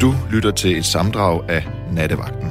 [0.00, 1.62] Du lytter til et samdrag af
[1.96, 2.48] Nattevagten.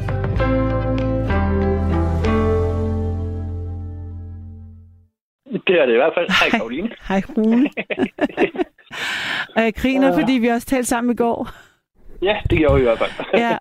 [5.67, 6.27] Det er det i hvert fald.
[6.39, 6.89] Hej, Karoline.
[7.07, 7.69] Hej, Rune.
[9.55, 11.49] og jeg griner, fordi vi også talte sammen i går.
[12.21, 13.11] Ja, det gjorde vi i hvert fald.
[13.45, 13.57] ja.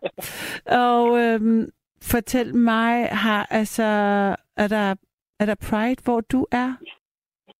[0.86, 1.68] Og øhm,
[2.02, 3.84] fortæl mig, har, altså,
[4.56, 4.94] er der,
[5.40, 6.72] er der Pride, hvor du er?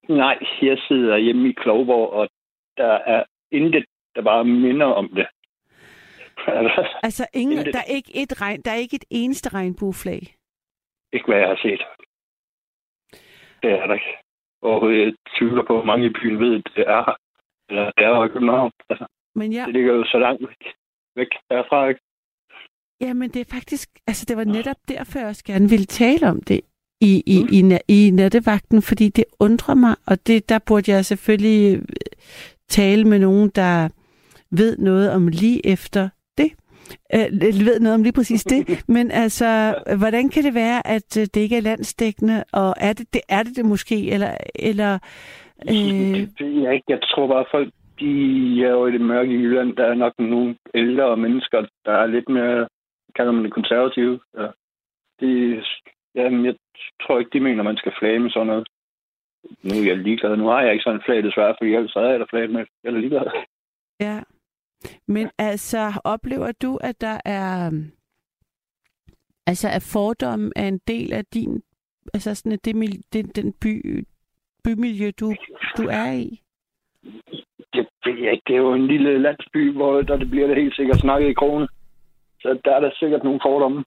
[0.08, 2.28] Nej, jeg sidder hjemme i Klovborg, og
[2.76, 3.84] der er intet,
[4.14, 5.26] der bare minder om det.
[7.02, 7.74] Altså, ingen, Intet.
[7.74, 10.22] der, er ikke et regn, der er ikke et eneste regnbueflag.
[11.12, 11.82] ikke hvad jeg har set.
[13.62, 14.16] Det er der ikke.
[14.62, 17.16] Og jeg tvivler på, at mange i byen ved, at det er
[17.68, 18.72] Eller det er i København.
[18.90, 20.72] Altså, Men ja, det ligger jo så langt væk,
[21.16, 22.00] væk derfra, ikke?
[23.00, 26.40] jamen det er faktisk, altså det var netop derfor, jeg også gerne ville tale om
[26.40, 26.60] det
[27.00, 31.76] i, i, i, i nattevagten, fordi det undrer mig, og det, der burde jeg selvfølgelig
[31.76, 31.82] øh,
[32.68, 33.88] tale med nogen, der
[34.50, 36.08] ved noget om lige efter.
[37.14, 37.26] Øh,
[37.66, 38.60] ved noget om lige præcis det.
[38.96, 43.06] Men altså, hvordan kan det være, at øh, det ikke er landsdækkende, og er det
[43.14, 44.98] det, er det, det måske, eller, eller
[45.68, 46.86] øh, Det ved jeg ikke.
[46.88, 47.68] Jeg tror bare, folk
[48.00, 49.76] de er jo i det mørke i Jylland.
[49.76, 52.68] Der er nok nogle ældre mennesker, der er lidt mere,
[53.16, 54.20] kalder man det konservative.
[54.38, 54.46] Ja.
[55.20, 55.62] De,
[56.14, 56.54] jamen, jeg
[57.02, 58.68] tror ikke, de mener, man skal flage med sådan noget.
[59.62, 60.36] Nu er jeg ligeglad.
[60.36, 62.64] Nu har jeg ikke sådan en flag desværre, fordi ellers havde jeg da flaget med.
[62.82, 63.26] Jeg er ligeglad.
[64.00, 64.20] Ja.
[65.06, 67.70] Men altså, oplever du, at der er...
[69.46, 71.62] Altså, at fordommen er en del af din...
[72.14, 74.04] Altså, sådan, at det, mil- den, by,
[74.64, 75.34] bymiljø, du,
[75.76, 76.40] du er i?
[77.74, 78.42] Det ved jeg ikke.
[78.46, 81.32] Det er jo en lille landsby, hvor der det bliver det helt sikkert snakket i
[81.34, 81.68] krogen.
[82.40, 83.84] Så der er der sikkert nogle fordomme.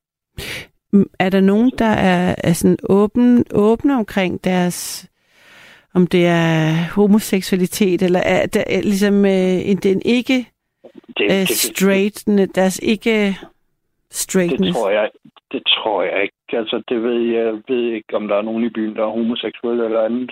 [0.94, 5.10] Mm, Er der nogen, der er, er sådan åben, åbne omkring deres...
[5.94, 10.52] Om det er homoseksualitet, eller er der er ligesom øh, en, den ikke
[11.18, 13.36] Det, øh, straight, deres ikke det,
[14.12, 14.68] straightness?
[14.68, 15.10] det, tror jeg,
[15.52, 16.36] det tror jeg ikke.
[16.52, 19.86] Altså, det ved jeg, ved ikke, om der er nogen i byen, der er homoseksuelle
[19.86, 20.32] eller andet.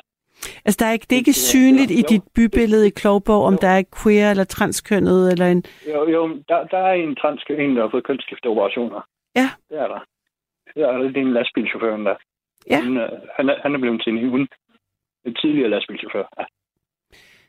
[0.66, 3.53] Altså, der er ikke, det er ikke Det- synligt i dit bybillede i Klovborg, om
[3.53, 3.59] Jo.
[3.62, 5.64] der er queer eller transkønnet, eller en...
[5.94, 9.02] Jo, jo der, der er en trans en, der har fået kønsskifteoperationer.
[9.36, 9.50] Ja.
[9.70, 10.00] Det er der.
[10.76, 10.97] Det er, der.
[11.08, 12.16] det er en lastbilchauffør, der.
[12.70, 12.80] Ja.
[12.82, 14.47] Han, øh, han, er, han er blevet til en hund.
[15.26, 16.26] En tidligere lastbilchauffør.
[16.40, 16.44] Ja.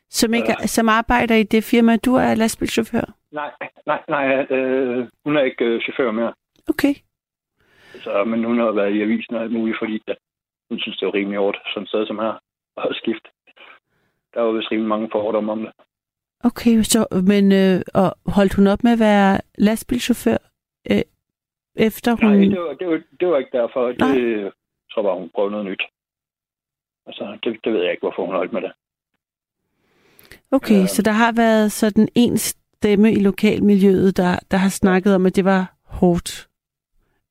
[0.09, 3.13] Som, ikke, som arbejder i det firma, du er lastbilchauffør?
[3.31, 3.51] Nej,
[3.85, 4.45] nej, nej.
[4.49, 6.33] Øh, hun er ikke øh, chauffør mere.
[6.69, 6.93] Okay.
[8.03, 10.17] Så, men hun har været i avisen og alt muligt, fordi at
[10.69, 12.33] hun synes, det var rimelig hårdt, sådan et sted som her,
[12.77, 13.29] at skifte.
[14.33, 15.71] Der var vist rimelig mange fordomme om det.
[16.43, 20.37] Okay, så, men øh, og holdt hun op med at være lastbilchauffør,
[20.91, 21.01] øh,
[21.75, 22.31] efter hun...
[22.31, 23.87] Nej, det var, det var, det var ikke derfor.
[23.87, 24.41] Det, Nej.
[24.43, 24.51] jeg
[24.91, 25.83] tror bare, hun prøvede noget nyt.
[27.07, 28.71] Altså, det, det ved jeg ikke, hvorfor hun holdt med det.
[30.51, 35.15] Okay, øh, så der har været sådan en stemme i lokalmiljøet, der, der har snakket
[35.15, 36.47] om, at det var hårdt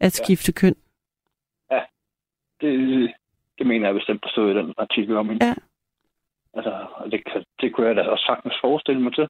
[0.01, 0.75] at skifte køn.
[2.61, 3.15] Det,
[3.59, 5.47] det mener jeg bestemt, der stod i den artikel om hende.
[5.47, 5.55] Ja.
[6.55, 9.29] Altså, det, kan, det kunne jeg da også sagtens forestille mig til.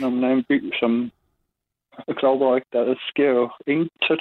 [0.00, 1.10] Når man er i en by som
[2.16, 2.68] Klovborg, ikke?
[2.72, 4.20] der sker jo intet.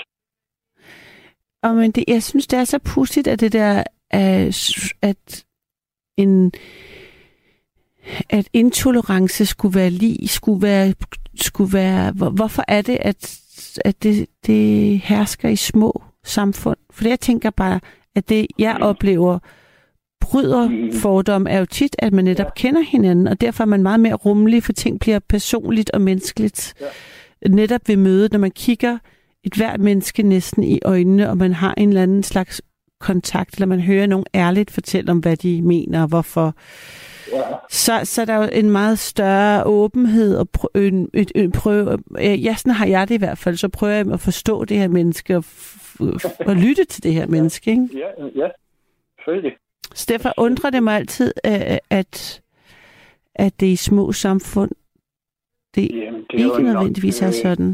[1.62, 5.46] Og men det, jeg synes, det er så pudsigt, at det der, at, at
[6.18, 6.52] en
[8.30, 10.94] at intolerance skulle være lige, skulle være,
[11.36, 13.40] skulle være hvor, hvorfor er det, at,
[13.86, 16.78] at det, det hersker i små samfund?
[16.92, 17.80] For jeg tænker bare,
[18.16, 18.84] at det, jeg Mm.
[18.84, 19.40] oplever,
[20.22, 20.94] bryder Mm.
[20.94, 24.14] fordom, er jo tit, at man netop kender hinanden, og derfor er man meget mere
[24.14, 26.74] rummelig, for ting bliver personligt og menneskeligt.
[26.82, 27.50] Ja.
[27.50, 28.98] Netop ved mødet, når man kigger
[29.44, 32.62] et hvert menneske næsten i øjnene, og man har en eller anden slags
[33.00, 36.56] kontakt, eller man hører nogen ærligt fortælle om, hvad de mener og hvorfor.
[37.32, 37.42] Ja.
[37.70, 42.00] Så, så er der jo en meget større åbenhed og prø- en, et, en prøve.
[42.20, 43.56] øh, Ja, sådan har jeg det i hvert fald.
[43.56, 45.44] Så prøver jeg at forstå det her menneske og,
[46.48, 47.72] og lytte til det her menneske.
[47.72, 47.88] Ikke?
[47.94, 48.50] Ja, ja.
[49.20, 49.58] Selvfølgelig.
[50.10, 52.42] Derfor undrer det mig altid, øh, at,
[53.36, 54.72] at det er i små samfund,
[55.76, 57.70] det Jamen, det er ikke nødvendigvis er øh, sådan.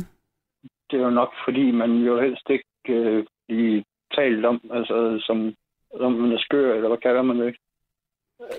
[0.92, 3.84] Det er jo nok, fordi man jo helst ikke øh, blive
[4.16, 5.54] talt om, altså som
[6.00, 7.56] om man er skør, eller hvad kalder man det?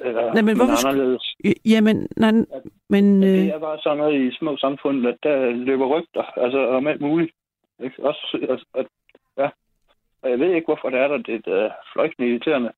[0.04, 1.34] Eller Nej, men hvorfor sk- anderledes.
[1.64, 2.32] Jamen, nej,
[2.88, 3.22] men...
[3.24, 6.86] Øh, det er bare sådan noget i små samfund, at der løber rygter, altså om
[6.86, 7.32] alt muligt.
[7.84, 8.04] Ikke?
[8.04, 8.86] Også, altså, at,
[9.38, 9.48] ja.
[10.22, 11.16] Og jeg ved ikke, hvorfor det er der.
[11.16, 12.72] Det er uh, fløjtende irriterende.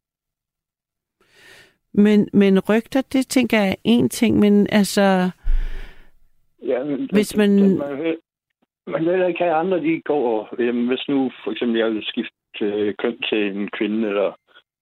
[1.93, 5.31] men, men rygter, det tænker jeg er en ting, men altså...
[6.63, 8.17] Ja, men, Hvis man- Det, man,
[8.87, 10.55] man heller ikke have andre, de går.
[10.59, 12.33] Jamen, hvis nu for eksempel jeg vil skifte
[12.63, 14.33] øh, køn til en kvinde, eller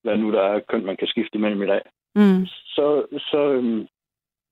[0.02, 1.80] hvad nu der er køn, man kan skifte imellem i dag,
[2.14, 3.86] Mm, så, så, øhm,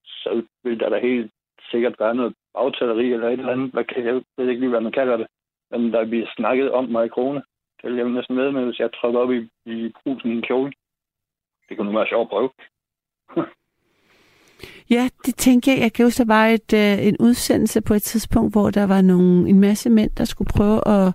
[0.05, 1.31] så vil der da helt
[1.70, 3.70] sikkert være noget aftaleri eller et eller andet.
[3.70, 5.26] Hvad kan, jeg ved ikke lige, hvad man kalder det.
[5.70, 7.43] Men der bliver snakket om mig i krone.
[7.82, 10.43] Det vil jeg næsten med med, hvis jeg trådte op i, i brusen i en
[10.43, 10.72] kjole.
[11.69, 12.50] Det kunne nu være sjovt at prøve.
[14.90, 15.81] Ja, det tænker jeg.
[15.81, 19.02] Jeg kan huske, der var et, øh, en udsendelse på et tidspunkt, hvor der var
[19.02, 21.14] nogle, en masse mænd, der skulle prøve at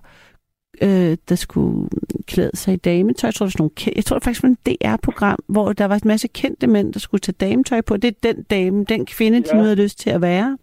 [0.82, 1.88] øh, der skulle
[2.26, 3.28] klæde sig i dametøj.
[3.28, 5.84] Jeg tror, det var sådan nogle, jeg tror det faktisk var en DR-program, hvor der
[5.84, 7.96] var en masse kendte mænd, der skulle tage dametøj på.
[7.96, 9.56] Det er den dame, den kvinde, de Ja.
[9.56, 10.58] nu havde lyst til at være.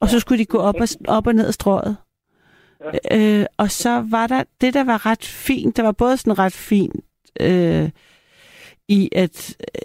[0.00, 1.96] Og så skulle de gå op og, op og ned ad strået.
[3.10, 3.40] Ja.
[3.40, 5.76] Øh, og så var der det, der var ret fint.
[5.76, 6.96] Der var både sådan ret fint
[7.40, 7.90] øh,
[8.88, 9.82] i, at, øh,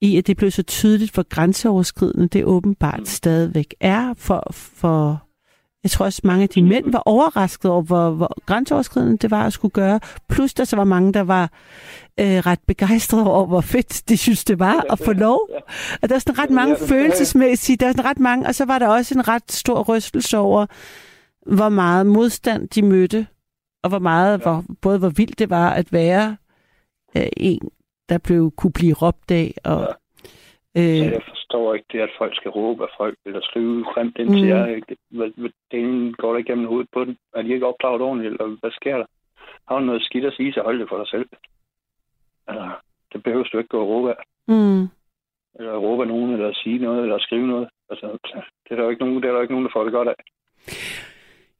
[0.00, 3.04] i, at det blev så tydeligt, hvor grænseoverskridende det åbenbart mm.
[3.06, 5.25] stadigvæk er for, for
[5.86, 9.46] jeg tror også, mange af de mænd var overrasket over, hvor, hvor grænseoverskridende det var
[9.46, 10.00] at skulle gøre.
[10.28, 11.50] Plus der så var mange, der var
[12.20, 15.40] øh, ret begejstrede over, hvor fedt de synes, det var at få lov.
[16.02, 18.78] Og der er sådan ret mange følelsesmæssige, der er sådan ret mange, og så var
[18.78, 20.66] der også en ret stor rystelse over,
[21.46, 23.26] hvor meget modstand de mødte,
[23.82, 26.36] og hvor meget, hvor, både hvor vildt det var at være
[27.16, 27.68] øh, en,
[28.08, 29.54] der blev kunne blive råbt af.
[29.64, 29.96] Og,
[30.76, 34.28] øh, jeg forstår ikke det, at folk skal råbe af folk, eller skrive grimt ind
[34.30, 34.48] til Mm.
[34.48, 34.80] jer.
[35.70, 37.16] delen går der igennem hovedet på den?
[37.36, 39.06] Er de ikke opdraget ordentligt, eller hvad sker der?
[39.68, 41.28] Har du noget skidt at sige, så hold det for dig selv.
[42.48, 42.70] Altså,
[43.12, 44.16] det behøver du ikke gå og råbe af.
[44.48, 44.82] mm,
[45.58, 47.68] Eller råbe af nogen, eller sige noget, eller skrive noget.
[47.90, 48.06] Altså,
[48.64, 50.08] det er der jo ikke nogen, det er der ikke nogen, der får det godt
[50.08, 50.14] af.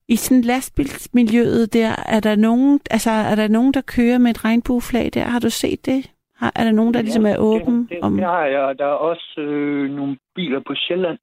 [0.09, 4.45] I sådan lastbilsmiljøet der, er der nogen, altså, er der nogen, der kører med et
[4.45, 5.25] regnbueflag der?
[5.25, 6.11] Har du set det?
[6.37, 8.15] Har, er der nogen, der ligesom er åben Det, det, om...
[8.17, 8.79] det har jeg.
[8.79, 11.19] Der er også øh, nogle biler på Sjælland,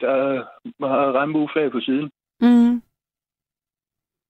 [0.00, 0.44] der
[0.88, 2.10] har regnbueflag på siden.
[2.40, 2.82] Mm,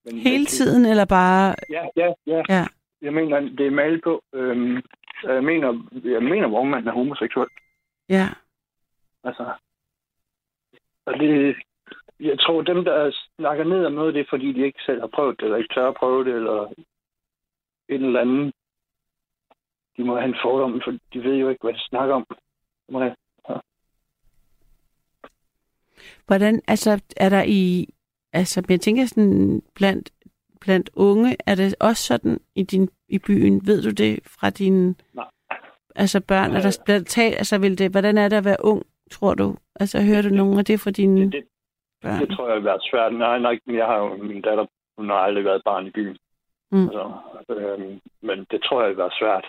[0.04, 1.54] Men hele det- tiden, eller bare...
[1.70, 2.42] Ja, ja, ja.
[2.48, 2.66] Ja.
[3.02, 4.22] Jeg mener, det er malet på.
[4.34, 4.76] Øhm,
[5.25, 5.69] jeg mener,
[6.04, 7.48] jeg mener, vognmanden er homoseksuel.
[8.08, 8.28] Ja.
[9.25, 9.52] Altså,
[11.06, 11.56] og det,
[12.20, 15.06] jeg tror, dem, der snakker ned om noget, det er, fordi de ikke selv har
[15.14, 16.62] prøvet det, eller ikke tør at prøve det, eller
[17.88, 18.54] et eller andet.
[19.96, 22.26] De må have en fordom, for de ved jo ikke, hvad de snakker om.
[22.31, 22.38] Det
[22.92, 23.14] må jeg-
[26.26, 27.88] Hvordan, altså, er der i...
[28.32, 30.10] Altså, jeg tænker sådan, blandt,
[30.60, 33.66] blandt unge, er det også sådan i, din, i byen?
[33.66, 34.94] Ved du det fra dine...
[35.12, 35.25] Nej.
[35.96, 38.82] Altså, børn, er der blandt tag, altså, vil det, hvordan er det at være ung,
[39.10, 39.56] tror du?
[39.81, 41.44] Altså, hører du nogen af det fra dine Det, det,
[42.02, 42.20] børn?
[42.20, 43.14] det tror jeg har været svært.
[43.14, 44.66] Nej, nej, jeg har jo min datter,
[44.98, 46.16] hun har aldrig været barn i byen.
[46.72, 46.82] Mm.
[46.84, 47.12] Altså,
[47.50, 49.46] øhm, men det tror jeg har været svært.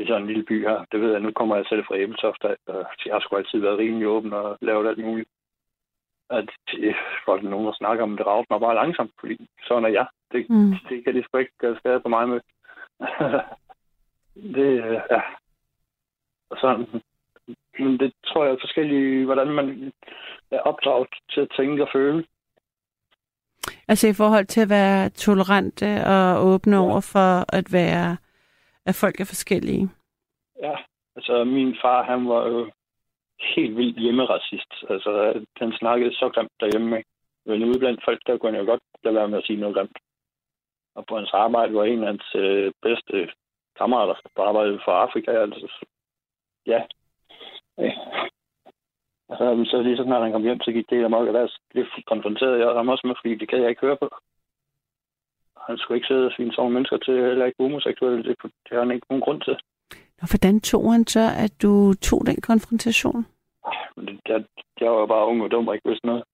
[0.00, 0.84] I sådan en lille by her.
[0.92, 2.56] Det ved jeg, nu kommer jeg selv fra Æbeltoft, og
[3.06, 5.28] jeg har sgu altid været rimelig åben og lavet alt muligt.
[6.30, 9.84] At det, folk er nogen, der snakker om, det rager mig bare langsomt, fordi sådan
[9.84, 10.06] er jeg.
[10.32, 10.72] Det, Mm.
[10.88, 12.40] det kan de sgu ikke gøre skade på mig med.
[14.56, 15.20] det, øh, ja.
[16.50, 16.86] Og sådan.
[17.78, 19.92] Men det tror jeg er forskelligt, hvordan man
[20.50, 22.24] er opdraget til at tænke og føle.
[23.88, 26.82] Altså i forhold til at være tolerante og åbne ja.
[26.82, 28.16] over for at være,
[28.90, 29.88] at folk er forskellige.
[30.66, 30.76] Ja,
[31.16, 32.70] altså min far, han var jo
[33.54, 34.72] helt vildt hjemmeracist.
[34.90, 35.10] Altså,
[35.56, 37.02] han snakkede så grimt derhjemme.
[37.46, 39.76] Men ude blandt folk, der kunne han jo godt lade være med at sige noget
[39.76, 39.98] grimt.
[40.94, 43.30] Og på hans arbejde var en af hans øh, bedste
[43.78, 45.30] kammerater der arbejdede for Afrika.
[45.30, 45.86] Altså,
[46.66, 46.80] ja.
[47.78, 47.92] ja.
[49.28, 51.86] Altså, så lige så snart han kom hjem, så gik det amok, og der blev
[52.06, 54.08] konfronteret jeg ham også med, fordi det kan jeg ikke høre på.
[55.68, 58.22] Han skulle ikke sidde og svine sådan mennesker til, heller ikke homoseksuelle.
[58.24, 59.56] Det, det har han ikke nogen grund til.
[60.22, 63.26] Og hvordan tog han så, at du tog den konfrontation?
[63.96, 64.44] Men det, jeg,
[64.80, 66.24] jeg var bare ung og dum og ikke vidste noget.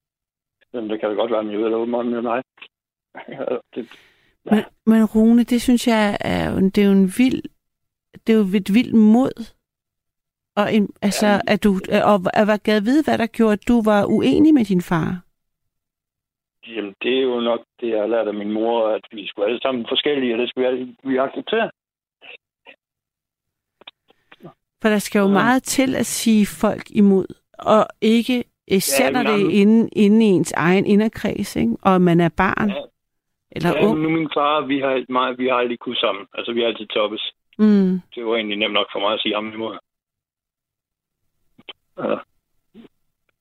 [0.73, 2.43] Men det kan da godt være, at jeg ved, at åbenbart med mig.
[3.75, 3.87] det,
[4.51, 7.41] Men, men Rune, det synes jeg er det er jo en vild,
[8.27, 9.55] det er jo et vildt mod.
[10.55, 11.39] Og en, altså, Ja.
[11.47, 14.65] at du, og at være gad vide, hvad der gjorde, at du var uenig med
[14.65, 15.24] din far.
[16.67, 19.47] Jamen, det er jo nok det, jeg har lært af min mor, at vi skulle
[19.47, 21.71] alle sammen forskellige, og det skal vi, alle, vi acceptere.
[24.81, 25.33] For der skal jo Mm.
[25.33, 27.27] meget til at sige folk imod,
[27.59, 31.55] og ikke især Ja, når men det er om- inde, inde i ens egen inderkreds,
[31.55, 31.77] ikke?
[31.81, 32.75] og man er barn Ja.
[33.51, 34.01] eller Ja, ung.
[34.01, 36.25] nu min far, vi har, meget, vi har aldrig kunnet sammen.
[36.33, 37.31] Altså, vi har altid toppes.
[37.57, 37.99] Mm.
[38.15, 39.77] Det var egentlig nemt nok for mig at sige ham imod.
[41.97, 42.15] Ja.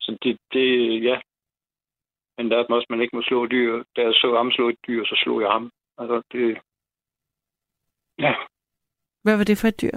[0.00, 1.16] Så det, det, ja.
[2.38, 3.82] Men der er også, man ikke må slå dyr.
[3.96, 5.70] Da jeg så ham slå et dyr, så slog jeg ham.
[5.98, 6.58] Altså, det,
[8.18, 8.34] ja,
[9.22, 9.96] Hvad var det for et dyr?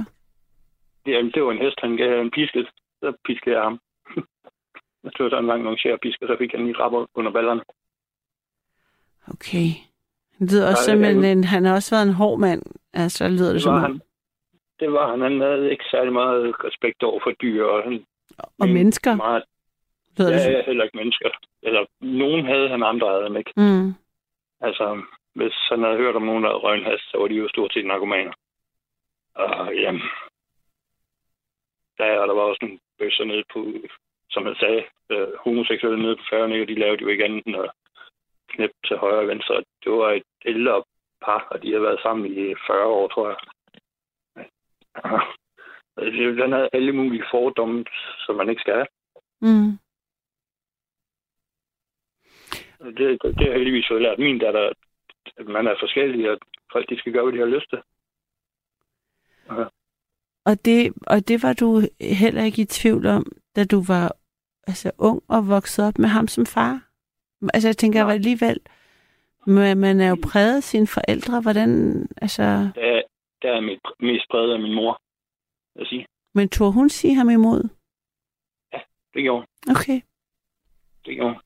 [1.05, 2.67] det, det var en hest, han gav en pisket.
[2.99, 3.79] Så piskede jeg ham.
[5.03, 7.61] jeg tog så en lang nogle pisker, så fik han lige rapper under ballerne.
[9.33, 9.67] Okay.
[10.39, 12.61] Det lyder også jeg- en, han har også været en hård mand.
[12.93, 14.01] Altså, lyder det, Det som han.
[14.79, 15.21] Det var han.
[15.21, 17.63] Han havde ikke særlig meget respekt over for dyr.
[17.63, 18.05] Og, han,
[18.59, 19.43] Og mennesker, Meget,
[20.17, 20.55] Lyder det Jeg sådan?
[20.59, 21.29] er heller ikke mennesker.
[21.63, 23.53] Eller, nogen havde han, andre havde han ikke.
[23.57, 23.93] Mm.
[24.61, 25.01] Altså,
[25.35, 27.85] hvis han havde hørt om nogen, der havde røgnhast, så var de jo stort set
[27.85, 28.33] narkomaner.
[29.35, 30.01] Og jamen,
[31.97, 33.59] der, er der var også en bøsser nede på,
[34.29, 37.55] som han sagde, øh, homoseksuelle nede på færgerne, og de lavede jo ikke andet end
[37.55, 37.71] at
[38.49, 39.63] knæppe til højre og venstre.
[39.83, 40.83] Det var et ældre
[41.25, 43.37] par, og de har været sammen i 40 år, tror jeg.
[45.99, 47.85] Det- Den havde alle mulige fordomme,
[48.25, 48.87] som man ikke skal have.
[49.41, 49.71] Mm.
[52.79, 54.71] Det, det har jeg heldigvis fået lært min datter,
[55.37, 56.37] at man er forskellig, og
[56.71, 57.79] folk de skal gøre, hvad de har lyst til.
[60.45, 64.15] Og det, og det var du heller ikke i tvivl om, da du var
[64.67, 66.81] altså, ung og voksede op med ham som far?
[67.53, 68.13] Altså, jeg tænker Nej.
[68.13, 68.59] alligevel,
[69.47, 71.41] man, man er jo præget af sine forældre.
[71.41, 71.69] Hvordan,
[72.21, 72.43] altså...
[72.75, 73.01] Der er,
[73.41, 75.01] der er mit, mest præget af min mor,
[75.75, 76.05] vil jeg sige.
[76.33, 77.69] Men tog hun sige ham imod?
[79.13, 79.75] Det gjorde hun.
[79.75, 80.01] Okay.
[81.05, 81.41] Det gjorde hun.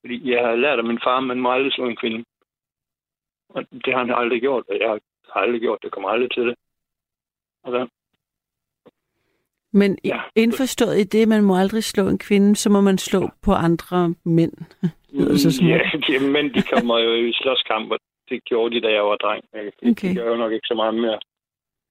[0.00, 2.24] Fordi jeg har lært af min far, man må aldrig slå en kvinde.
[3.48, 5.92] Og det har han aldrig gjort, og jeg har aldrig gjort det.
[5.92, 6.54] kommer aldrig til det.
[7.64, 7.86] Altså,
[9.72, 10.20] Men Ja.
[10.36, 14.14] indforstået i det, man må aldrig slå en kvinde, så må man slå på andre
[14.24, 14.52] mænd.
[15.42, 15.68] så om.
[15.68, 19.16] ja, de mænd, de kommer jo i slåskamp, og det gjorde de, da jeg var
[19.16, 19.44] dreng.
[19.52, 20.14] Det Okay.
[20.16, 21.18] gør jo nok ikke så meget mere.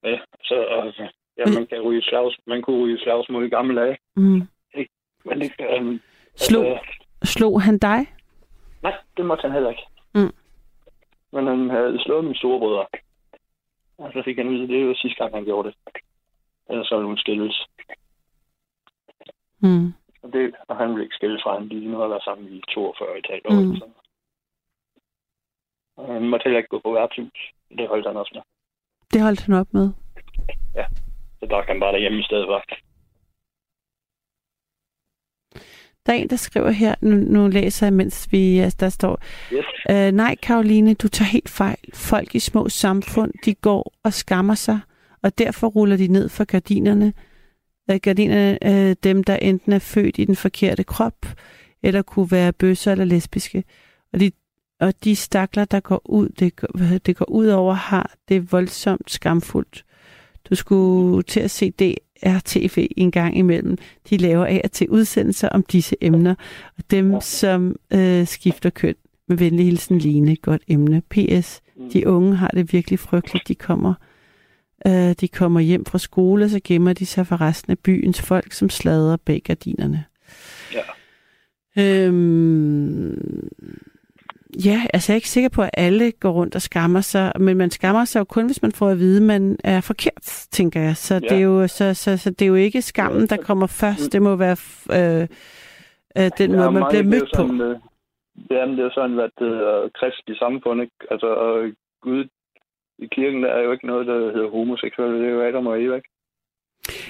[0.04, 3.98] Ja, så altså, ja, man kan ryge slags, man kunne ryge slagsmål i gamle dage.
[4.16, 4.42] Mm.
[5.24, 6.00] Men det, øhm,
[6.36, 8.06] Slog, altså, slog han dig?
[8.82, 9.86] nej, det måtte han heller ikke.
[10.14, 10.34] Mm.
[11.32, 12.86] Men han havde slået min storebrødre.
[13.98, 15.76] Og så fik han ud, det jo sidste gang, han gjorde det.
[16.70, 17.66] Ellers så ville hun skilles.
[19.58, 19.86] Mm.
[20.22, 21.68] Og, det, og han ville ikke skille fra ham.
[21.68, 23.60] De nu har været sammen i 42 et halvt år.
[23.60, 23.76] Mm.
[23.76, 23.94] sådan.
[25.96, 27.52] Og han måtte heller ikke gå på værtshus.
[27.78, 28.42] Det holdt han også med.
[29.12, 29.88] Det holdt han op med.
[31.40, 32.62] Så der kan han bare derhjemme i stedet for.
[36.10, 39.18] Der er en, der skriver her, nu, nu læser jeg, mens vi, altså, der står,
[39.52, 39.64] Yes.
[39.90, 41.76] øh, nej, Karoline, du tager helt fejl.
[41.94, 44.80] Folk i små samfund, de går og skammer sig,
[45.22, 47.12] og derfor ruller de ned for gardinerne.
[47.90, 48.58] Øh, gardinerne,
[48.90, 51.26] øh, dem, der enten er født i den forkerte krop,
[51.82, 53.64] eller kunne være bøsser eller lesbiske.
[54.12, 54.30] Og de,
[54.80, 56.68] og de stakler, der går ud, det går,
[57.06, 59.84] det går ud over, har det voldsomt skamfuldt.
[60.50, 61.70] Du skulle til at se
[62.24, 63.78] DRTV en gang imellem.
[64.10, 66.34] De laver af og til udsendelser om disse emner,
[66.78, 68.94] og dem, som øh, skifter køn.
[69.28, 70.36] Med venlig hilsen, Line.
[70.36, 71.02] Godt emne.
[71.10, 71.60] P.S.
[71.92, 73.48] De unge har det virkelig frygteligt.
[73.48, 73.94] De kommer,
[74.86, 78.20] øh, de kommer hjem fra skole, og så gemmer de sig for resten af byens
[78.22, 80.04] folk, som slader bag gardinerne.
[80.74, 80.82] Ja.
[81.76, 83.48] Øhm,
[84.64, 87.56] ja, altså jeg er ikke sikker på, at alle går rundt og skammer sig, men
[87.56, 90.80] man skammer sig jo kun, hvis man får at vide, at man er forkert, tænker
[90.80, 90.96] jeg.
[90.96, 91.20] Så, ja.
[91.20, 94.12] det, er jo, så, så, så det er jo ikke skammen, der kommer først.
[94.12, 94.56] Det må være
[94.98, 95.28] øh,
[96.18, 97.42] øh, den måde, man bliver mødt på.
[97.42, 97.76] Sådan, øh,
[98.50, 100.94] ja, men det er sådan, at det er kristelig samfund, ikke?
[101.10, 101.70] Altså, og
[102.02, 102.24] Gud
[102.98, 105.18] i kirken, der er jo ikke noget, der hedder homoseksuelle.
[105.18, 106.08] Det er jo Adam og Eva, ikke?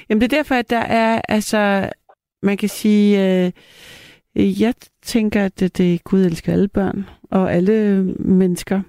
[0.09, 1.91] Jamen det er derfor, at der er, altså,
[2.43, 3.53] man kan sige, øh,
[4.37, 8.83] jeg tænker, at det, det Gud elsker alle børn og alle mennesker.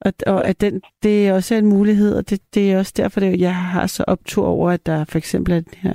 [0.00, 3.20] Og, og at den, det er også en mulighed, og det, det er også derfor,
[3.20, 5.94] at jeg har så optur over, at der for eksempel er den her,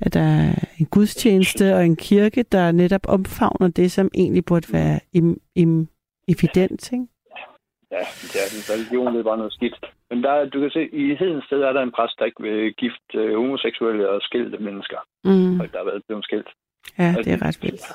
[0.00, 4.72] at der er en gudstjeneste og en kirke, der netop omfavner det, som egentlig burde
[4.72, 5.88] være im, im,
[6.28, 6.92] evident.
[6.92, 7.06] Ikke?
[7.90, 8.02] Ja,
[8.36, 9.76] ja religion det er bare noget skidt.
[10.10, 12.42] Men der, er- du kan se, i hedens sted er der en præst, der ikke
[12.42, 14.98] vil gift øh, homoseksuelle og skilte mennesker.
[15.24, 15.56] Mm.
[15.58, 16.48] Folk, der været blevet skilt.
[16.98, 17.86] Ja, det er ret vildt.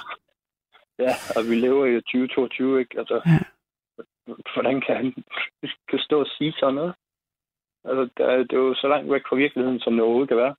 [0.99, 2.99] Ja, og vi lever i 2022, ikke?
[2.99, 3.39] Altså, Ja.
[4.53, 5.13] hvordan kan han
[5.89, 6.93] kan stå og sige sådan noget?
[7.85, 10.55] Altså, det er, jo så langt væk fra virkeligheden, som det overhovedet kan være.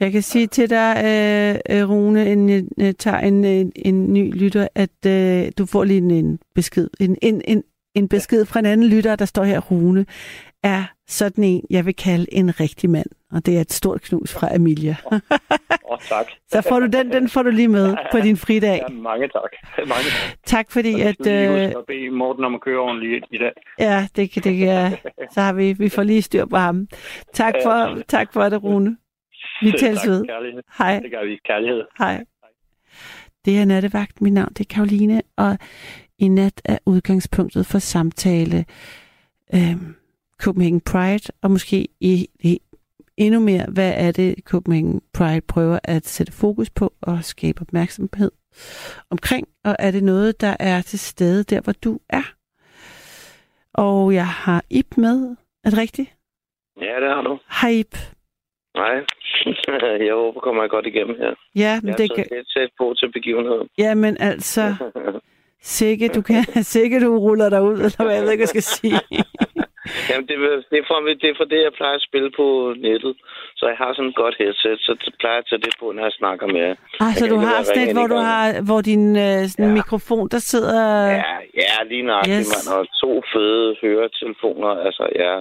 [0.00, 4.34] Jeg kan sige til dig, øh, øh, Rune, en, øh, tager en, en, en ny
[4.42, 6.88] lytter, at øh, du får lige en, en besked.
[7.00, 7.62] En, en, en,
[7.94, 10.06] en besked fra en anden lytter, der står her, Rune,
[10.62, 13.06] er sådan en, jeg vil kalde en rigtig mand.
[13.32, 14.96] Og det er et stort knus fra Emilia.
[15.12, 15.18] Åh,
[15.84, 16.26] oh, tak.
[16.52, 18.82] Så får du den, den får du lige med på din fridag.
[18.88, 19.50] Ja, mange tak.
[19.88, 20.36] Mange tak.
[20.44, 21.14] Tak fordi, at...
[21.14, 23.52] skal vi lige Øh, bede Morten om at køre ordentligt i dag.
[23.78, 24.96] ja, det, kan- det kan
[25.32, 26.88] Så har vi, vi får lige styr på ham.
[27.32, 28.96] Tak for, tak for det, Rune.
[29.62, 30.24] Vi tak, ved.
[30.78, 30.98] Hej.
[31.00, 31.38] Det gør vi.
[31.44, 31.82] Kærlighed.
[31.98, 32.24] Hej.
[33.44, 34.20] Det er Nattevagt.
[34.20, 35.58] Mit navn det er Karoline, og
[36.18, 38.64] i nat er udgangspunktet for samtale
[39.54, 39.76] øh,
[40.42, 42.58] Copenhagen Pride, og måske i, i
[43.16, 48.30] endnu mere, hvad er det, Copenhagen Pride prøver at sætte fokus på og skabe opmærksomhed
[49.10, 52.32] omkring, og er det noget, der er til stede der, hvor du er?
[53.74, 55.36] Og jeg har Ip med.
[55.64, 56.10] Er det rigtigt?
[56.80, 57.38] Ja, det har du.
[57.60, 57.96] Hej Ip.
[58.76, 58.94] Nej,
[60.08, 61.34] jeg håber, kommer jeg godt igennem her.
[61.56, 62.38] Ja, men Jeg det har kan...
[62.38, 63.68] et sæt på til begivenheden.
[63.78, 64.74] Ja, men altså...
[65.62, 66.44] Sikke, du kan...
[66.74, 69.00] Sikke, du ruller dig ud, eller hvad jeg ved ikke, jeg skal sige.
[70.10, 70.36] Jamen, det,
[70.70, 72.46] det, er for, det er for det, jeg plejer at spille på
[72.86, 73.14] nettet.
[73.58, 76.02] Så jeg har sådan et godt headset, så plejer jeg at tage det på, når
[76.02, 76.74] jeg snakker med jer.
[77.00, 79.72] Ah, så du har sådan et, hvor du har, hvor din øh, sådan Ja.
[79.80, 80.80] mikrofon, der sidder...
[81.06, 82.46] Ja, ja, lige nøjagtigt, Yes.
[82.46, 82.68] yes.
[82.68, 82.78] mand.
[82.78, 84.68] Og to fede høretelefoner.
[84.86, 85.34] Altså, ja.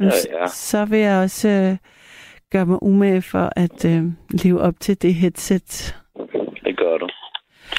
[0.00, 0.46] Ja, ja.
[0.46, 1.76] Så vil jeg også øh,
[2.52, 4.02] gøre mig umage for at øh,
[4.44, 5.96] leve op til det headset.
[6.64, 7.08] Det gør du.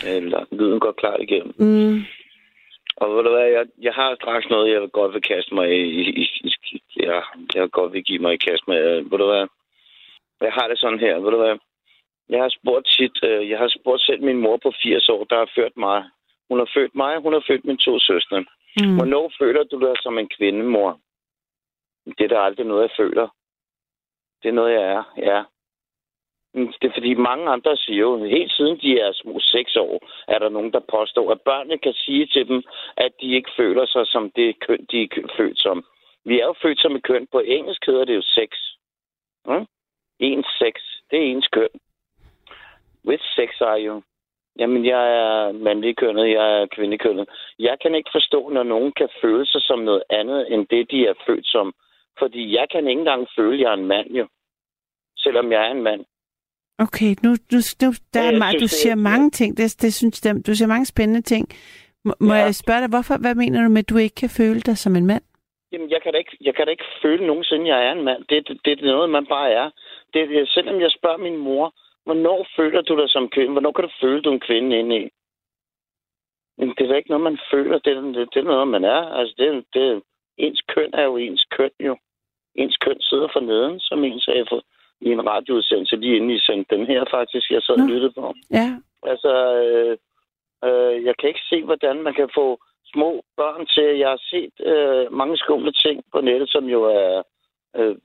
[0.08, 1.54] Eller, lyden går klart igennem.
[1.60, 2.02] Mm.
[2.98, 5.68] Og ved du hvad, jeg, jeg har straks noget, jeg vil godt vil kaste mig
[5.70, 5.82] i.
[6.02, 7.22] i, i, i ja,
[7.54, 8.80] jeg vil godt vil give mig i kast med.
[8.92, 9.48] Øh, Ved du hvad?
[10.42, 11.58] Jeg har det sådan her, ved du hvad?
[12.30, 15.38] Jeg har spurgt tit, øh, jeg har spurgt selv min mor på 80 år, der
[15.38, 16.04] har ført mig.
[16.50, 18.46] Hun har født mig, hun har født mine to søstre.
[18.80, 18.96] Mm.
[18.96, 21.00] Hvornår føler du dig som en kvinde, mor?
[22.18, 23.28] Det er da aldrig noget, jeg føler.
[24.44, 25.44] Det er noget, jeg er, ja.
[26.54, 30.10] Mm, det er fordi mange andre siger jo, helt siden de er små seks år,
[30.28, 32.64] er der nogen, der påstår, at børnene kan sige til dem,
[32.98, 35.86] at de ikke føler sig som det køn, de er født som.
[36.26, 37.28] Vi er jo født som et køn.
[37.32, 38.50] På engelsk hedder det jo sex.
[39.46, 39.66] Mm?
[40.20, 40.76] Ens sex.
[41.12, 41.70] Det er ens køn.
[43.06, 44.02] Which sex are you?
[44.60, 47.30] Jamen, jeg er mandlig kønnet, jeg er kvindekønnet.
[47.60, 51.08] Jeg kan ikke forstå, når nogen kan føle sig som noget andet, end det, de
[51.08, 51.74] er født som.
[52.20, 54.28] Fordi jeg kan ikke engang føle, at jeg er en mand, jo.
[55.18, 56.06] Selvom jeg er en mand.
[56.80, 59.58] Okay, nu, nu, nu der er meget, du siger mange ting.
[59.58, 61.48] Det, det synes jeg, du siger mange spændende ting.
[62.06, 62.40] Må, må Ja.
[62.40, 64.96] jeg spørge dig, hvorfor, hvad mener du med, at du ikke kan føle dig som
[64.96, 65.24] en mand?
[65.72, 68.04] Jamen, jeg kan da ikke, jeg kan da ikke føle nogensinde, at jeg er en
[68.04, 68.22] mand.
[68.30, 69.70] Det, det, det er noget, man bare er.
[70.14, 71.74] Det, det, selvom jeg spørger min mor,
[72.06, 73.52] hvornår føler du dig som kvinde?
[73.52, 75.10] Hvornår kan du føle, du er en kvinde inde i?
[76.58, 77.80] Men det er da ikke noget, man føler.
[77.80, 79.02] Det er, det, det er noget, man er.
[79.20, 80.02] Altså, det, det,
[80.38, 81.98] ens køn er jo ens køn, jo.
[82.56, 84.64] Ens køn sidder for neden, som en sagde for,
[85.08, 87.84] i en radioudsendelse, lige inden I sendte den her faktisk, jeg så Nå.
[87.84, 88.34] og lyttede på.
[88.52, 88.68] Ja,
[89.12, 89.34] Altså,
[89.64, 89.98] øh,
[90.68, 92.60] øh, jeg kan ikke se, hvordan man kan få
[92.94, 93.98] små børn til.
[94.04, 97.24] Jeg har set øh, mange skumle ting på nettet, som jo er
[97.78, 97.96] øh,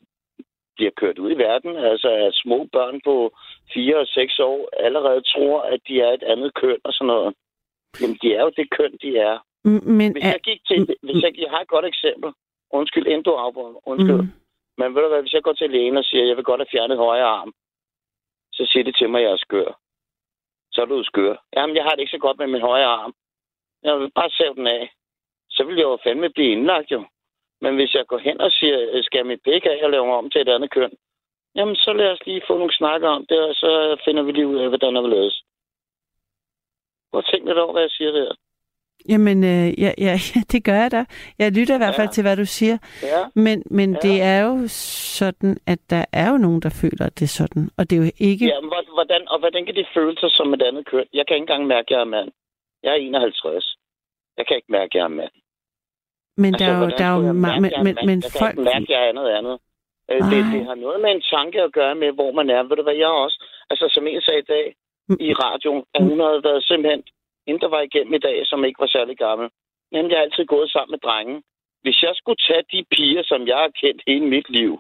[0.76, 1.76] bliver kørt ud i verden.
[1.76, 3.32] Altså, at små børn på
[3.74, 7.34] 4 og 6 år allerede tror, at de er et andet køn og sådan noget.
[8.00, 9.38] Jamen, de er jo det køn, de er.
[9.98, 10.12] men...
[10.12, 10.78] Hvis jeg gik til...
[11.02, 12.30] Hvis jeg, jeg har et godt eksempel.
[12.70, 13.88] Undskyld, inden du afbryder.
[13.88, 14.22] Undskyld.
[14.22, 14.32] Mm.
[14.78, 16.60] Men ved du hvad, hvis jeg går til lægen og siger, at jeg vil godt
[16.60, 17.52] have fjernet højre arm,
[18.52, 19.70] så siger det til mig, at jeg er skør.
[20.72, 21.36] Så er du skør.
[21.56, 23.14] Jamen, jeg har det ikke så godt med min højre arm.
[23.82, 24.92] Jeg vil bare sæve den af.
[25.50, 27.04] Så vil jeg jo fandme blive indlagt jo.
[27.60, 30.06] Men hvis jeg går hen og siger, øh, skal jeg mit pik af og lave
[30.06, 30.92] mig om til et andet køn,
[31.54, 34.46] jamen så lad os lige få nogle snakker om det, og så finder vi lige
[34.46, 35.42] ud af, hvordan der vil ledes.
[37.10, 38.34] Prøv at tænke lidt over, hvad jeg siger der.
[39.08, 40.14] Jamen, øh, ja, ja,
[40.52, 41.04] det gør jeg da.
[41.38, 42.12] Jeg lytter i hvert fald Ja.
[42.12, 42.76] til, hvad du siger.
[43.02, 43.98] Ja, Men, men Ja.
[44.08, 44.54] det er jo
[45.18, 47.70] sådan, at der er jo nogen, der føler, at det er sådan.
[47.78, 48.44] Og det er jo ikke...
[48.46, 51.06] ja men hvordan, og hvordan kan de føle sig som et andet køn?
[51.12, 52.30] Jeg kan ikke engang mærke, at jeg er mand.
[52.82, 53.76] Jeg er 51.
[54.38, 55.34] Jeg kan ikke mærke, at jeg er mand.
[56.42, 58.52] men der er jo, der er jo mærke, men, men, men jeg kan folk...
[58.52, 59.56] ikke mærke, at jeg er andet andet.
[60.10, 62.62] Øh, det, det har noget med en tanke at gøre med, hvor man er.
[62.68, 63.38] Ved du hvad, jeg også...
[63.70, 64.66] Altså, som en sagde i dag
[65.28, 67.02] i radioen, at hun havde været simpelthen...
[67.48, 69.48] Hende, der var igennem i dag, som ikke var særlig gammel.
[69.92, 71.36] Men jeg har altid gået sammen med drenge.
[71.82, 74.72] Hvis jeg skulle tage de piger, som jeg har kendt hele mit liv,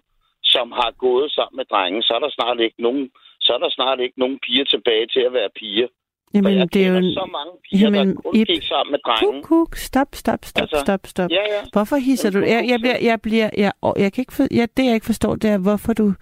[0.54, 3.04] som har gået sammen med drenge, så er der snart ikke nogen,
[3.44, 5.88] så er der snart ikke nogen piger tilbage til at være piger.
[6.34, 7.12] Jamen, jeg det er jo...
[7.20, 9.42] så mange piger, Jamen, der kun gik sammen med drenge.
[9.42, 11.30] Kuk, kuk, stop, stop, stop, Altså, stop, stop.
[11.30, 11.60] Ja, ja.
[11.72, 12.38] Hvorfor hisser du?
[12.38, 15.06] Jeg, jeg bliver, jeg bliver, jeg, jeg, jeg kan ikke for, jeg, det jeg ikke
[15.06, 16.12] forstår, det er, hvorfor du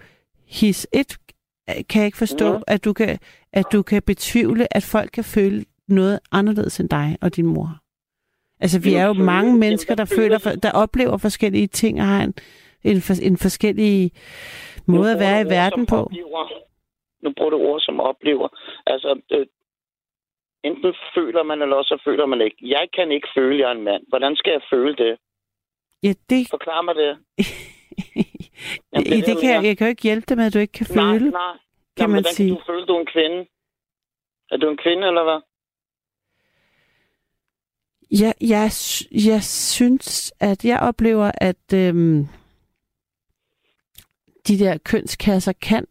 [0.59, 0.87] his.
[0.93, 1.17] Et,
[1.89, 2.59] kan jeg ikke forstå, Ja.
[2.67, 3.19] at du kan,
[3.53, 7.69] at du kan betvivle, at folk kan føle noget anderledes end dig og din mor.
[8.59, 12.33] Altså, vi er jo mange mennesker, der føler der oplever forskellige ting og har en,
[12.83, 14.11] en, for, en forskellig
[14.87, 15.95] måde at være i verden på.
[16.03, 16.47] Oplever.
[17.23, 18.47] Nu bruger du ord som oplever.
[18.85, 19.45] Altså, øh,
[20.63, 22.57] enten føler man, eller også føler man ikke.
[22.61, 24.03] Jeg kan ikke føle, jeg er en mand.
[24.07, 25.17] Hvordan skal jeg føle det?
[26.03, 27.11] Ja, det, Forklar mig det.
[28.93, 30.73] Jamen, det, det kan, jeg, jeg kan jo ikke hjælpe dig med, at du ikke
[30.73, 31.29] kan Nej, føle.
[31.31, 31.51] nej.
[31.97, 32.49] kan Jamen, man hvordan sige.
[32.49, 33.39] kan du føle, at du er en kvinde?
[34.51, 35.39] Er du en kvinde, eller hvad?
[38.11, 38.71] Jeg, jeg,
[39.11, 42.27] jeg synes, at jeg oplever, at øhm,
[44.47, 45.85] de der kønskasser kan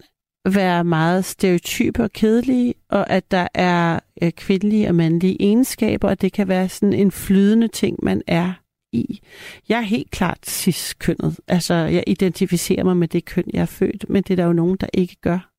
[0.54, 6.20] være meget stereotype og kedelige, og at der er øh, kvindelige og mandlige egenskaber, og
[6.20, 8.52] det kan være sådan en flydende ting, man er
[8.92, 9.20] i.
[9.68, 11.40] Jeg er helt klart cis-kønnet.
[11.48, 14.52] Altså, jeg identificerer mig med det køn, jeg er født, men det er der jo
[14.52, 15.50] nogen, der ikke gør.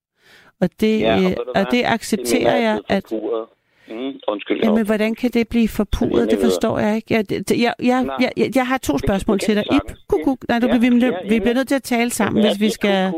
[0.61, 3.47] Og det, Ja, og øh, og det accepterer jeg, at forpurret.
[3.89, 4.63] Mm, undskyld.
[4.63, 6.31] Jamen, hvordan kan det blive forpurret?
[6.31, 7.13] Det forstår jeg ikke.
[7.13, 9.63] Jeg, jeg, jeg, jeg, jeg, jeg har to spørgsmål til dig.
[9.71, 10.45] Ip, kuk, kuk.
[10.49, 13.11] Nej, du, Ja, vi, ja, vi bliver nødt til at tale sammen, hvis vi skal...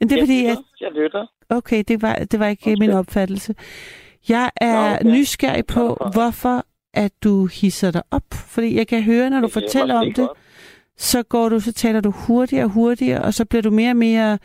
[0.00, 1.26] Men det er fordi, jeg, jeg lytter.
[1.50, 2.88] okay, det var, det var ikke Undskyld.
[2.88, 3.54] min opfattelse.
[4.28, 5.18] Jeg er Nå, okay.
[5.18, 8.22] nysgerrig på, hvorfor at du hisser dig op.
[8.48, 10.28] Fordi jeg kan høre, når du er fortæller om det,
[10.96, 13.96] så går du, så taler du hurtigere og hurtigere, og så bliver du mere og
[13.96, 14.38] mere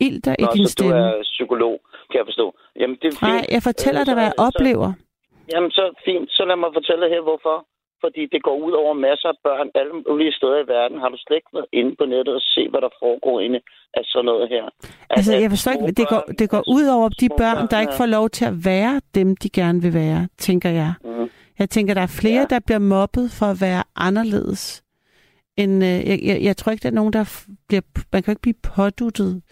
[0.00, 0.94] ilter i Nå, din så du stemme.
[0.96, 2.54] er psykolog, kan jeg forstå.
[2.80, 3.22] Jamen, det er fint.
[3.22, 4.92] Nej, jeg fortæller Øh, dig, hvad jeg så- så- oplever.
[5.52, 6.28] Jamen, så fint.
[6.36, 7.56] Så lad mig fortælle her, hvorfor.
[8.04, 10.98] Fordi det går ud over masser af børn alle mulige steder i verden.
[11.02, 13.60] Har du slet ikke været inde på nettet og se, hvad der foregår inde
[13.94, 14.64] af sådan noget her?
[14.64, 14.72] At-
[15.10, 17.92] Altså, at jeg forstår ikke, det går, det går ud over de børn, der ikke
[18.00, 20.92] får lov til at være dem, de gerne vil være, tænker jeg.
[21.04, 21.30] Mhm.
[21.58, 22.54] Jeg tænker, der er flere, Ja.
[22.54, 24.82] der bliver mobbet for at være anderledes.
[25.56, 27.82] End, øh, jeg, jeg, jeg tror ikke, der er nogen, der bliver...
[28.12, 29.42] Man kan jo ikke blive påduttet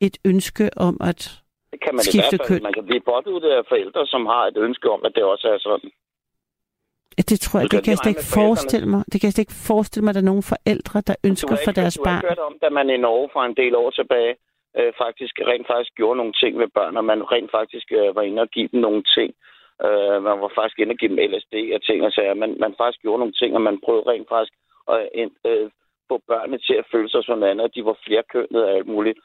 [0.00, 1.40] et ønske om at...
[1.76, 2.60] Det kan man i skifte hvert fald.
[2.60, 2.62] køn.
[2.68, 5.58] Man kan blive påduttet af forældre, som har et ønske om, at det også er
[5.68, 5.90] sådan.
[7.30, 9.02] Det tror jeg, det kan jeg slet ikke med forestille mig.
[9.10, 11.72] Det kan jeg slet ikke forestille mig, at der er nogen forældre, der ønsker for
[11.80, 12.22] deres du har barn.
[12.28, 14.32] hørt om, da man i Norge for en del år tilbage
[14.78, 18.22] øh, faktisk rent faktisk gjorde nogle ting ved børn, og man rent faktisk øh, var
[18.28, 19.30] inde og give dem nogle ting.
[19.86, 22.34] Øh, man var faktisk inde og give dem LSD og ting og sager.
[22.42, 24.54] Man, man faktisk gjorde nogle ting, og man prøvede rent faktisk
[24.88, 25.70] at øh,
[26.08, 28.86] få børnene til at føle sig som noget andet, og de var flerkønnede og alt
[28.94, 29.18] muligt.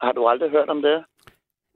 [0.00, 1.04] Har du aldrig hørt om det?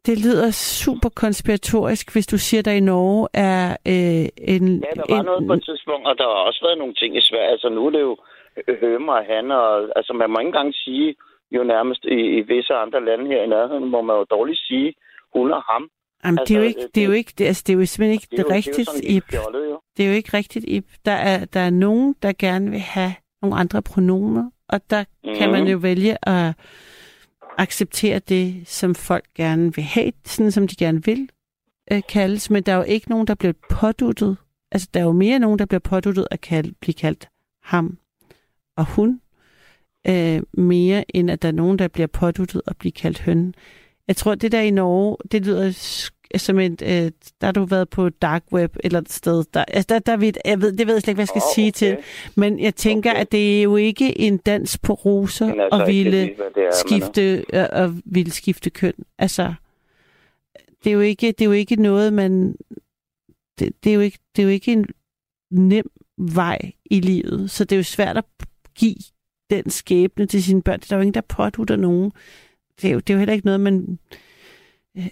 [0.09, 4.67] Det lyder super konspiratorisk, hvis du siger, der i Norge er øh, en...
[4.87, 7.17] Ja, der var en, noget på et tidspunkt, og der har også været nogle ting
[7.17, 7.51] i Sverige.
[7.55, 8.17] Altså nu er det jo
[8.83, 9.69] hømer og han, og
[9.99, 11.15] altså man må ikke engang sige,
[11.57, 14.95] jo nærmest i, i visse andre lande her i nærheden, må man jo dårligt sige,
[15.37, 15.83] hun og ham.
[16.25, 17.79] Jamen, det er jo altså, ikke, det- det er jo ikke, det, altså, det er
[17.79, 19.77] jo simpelthen ikke Det det, jo, rigtigt, det er jo sådan fjollet, jo.
[19.97, 20.85] Det er jo ikke rigtigt, Ib.
[21.05, 25.35] Der er, der er nogen, der gerne vil have nogle andre pronomer, og der mm.
[25.39, 25.71] kan man Mhm.
[25.73, 26.55] jo vælge at
[27.59, 31.29] acceptere det, som folk gerne vil have, sådan som de gerne vil
[31.93, 34.37] øh, kaldes, men der er jo ikke nogen, der bliver påduttet.
[34.73, 37.29] Altså, der er jo mere nogen, der bliver påduttet at kalde, blive kaldt
[37.63, 37.99] ham
[38.77, 39.21] og hun,
[40.09, 43.55] øh, mere end at der er nogen, der bliver påduttet at blive kaldt høn.
[44.09, 46.89] Jeg tror, det der i Norge, det lyder sk- som et, øh,
[47.41, 49.45] der har du været på dark web eller et sted.
[49.55, 51.43] Der, altså der, der ved, jeg ved, det ved jeg slet ikke, hvad jeg skal
[51.45, 51.97] Åh, sige til.
[52.35, 53.21] Men jeg tænker, Okay.
[53.21, 56.65] at det er jo ikke en dans på roser Men altså, at ville lige, det
[56.65, 58.93] er, skifte øh, og ville skifte køn.
[59.19, 59.55] Altså,
[60.85, 62.57] det er jo ikke, det er jo ikke noget, man...
[63.59, 64.87] Det, det, er jo ikke, det er jo ikke en
[65.51, 68.25] nem vej i livet, så det er jo svært at
[68.75, 68.97] give
[69.51, 70.81] den skæbne til sine børn.
[70.81, 72.13] Der er jo ingen, der pådutter nogen.
[72.83, 73.99] Det er jo, det er jo heller ikke noget, man...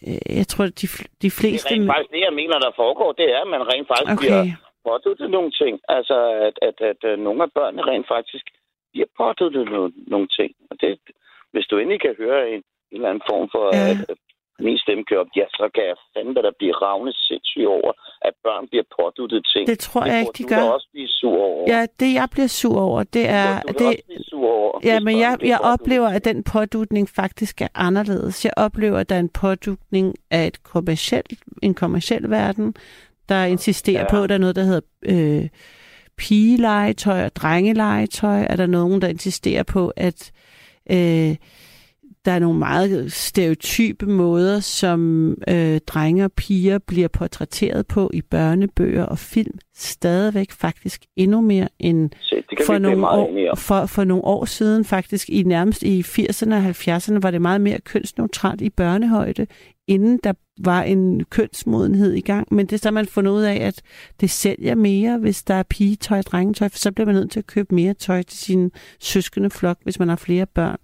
[0.08, 0.86] øh, Jeg tror, de,
[1.22, 1.68] de Det fleste...
[1.68, 4.22] er rent faktisk det, jeg mener, der foregår, det er, at man rent faktisk okay.
[4.22, 4.42] bliver
[4.88, 5.74] påduttet nogle ting.
[5.96, 8.46] Altså, at, at, at, at nogle af børnene rent faktisk
[8.92, 10.50] bliver påduttet nogle, nogle ting.
[10.70, 10.90] Og det,
[11.52, 13.90] hvis du endelig kan høre en, en eller anden form for, ja.
[13.90, 14.18] at, at
[14.58, 17.92] min stemme kører op, ja, så kan jeg fandme da blive ravne sindssygt over,
[18.22, 19.66] at børn bliver påduttet ting.
[19.66, 20.62] det tror jeg ikke, de gør.
[20.76, 21.64] også blive sur over.
[21.74, 23.60] Ja, det jeg bliver sur over, det er...
[23.60, 27.60] Du Det, også blive sur over, Ja, men jeg, jeg oplever, at den pådutning faktisk
[27.60, 28.44] er anderledes.
[28.44, 32.74] Jeg oplever, at der er en pådutning af et kommercielt, en kommerciel verden,
[33.28, 34.10] der insisterer Ja.
[34.10, 34.80] på, at der er noget, der hedder
[35.42, 35.48] øh,
[36.18, 38.46] pigelegetøj og drengelegetøj.
[38.50, 40.32] Er der nogen, der insisterer på, at
[40.90, 41.36] øh,
[42.26, 48.22] der er nogle meget stereotype måder, som øh, drenge og piger bliver portrætteret på i
[48.22, 54.24] børnebøger og film, stadigvæk faktisk endnu mere end Se, for nogle, år, for, for nogle
[54.24, 58.70] år siden, faktisk i nærmest i 80'erne og 70'erne, var det meget mere kønsneutralt i
[58.70, 59.46] børnehøjde,
[59.86, 60.32] inden der
[60.64, 62.54] var en kønsmodenhed i gang.
[62.54, 63.82] Men det så har man fundet ud af, at
[64.20, 67.38] det sælger mere, hvis der er pigetøj og drengetøj, for så bliver man nødt til
[67.38, 70.78] at købe mere tøj til sin søskende flok, hvis man har flere børn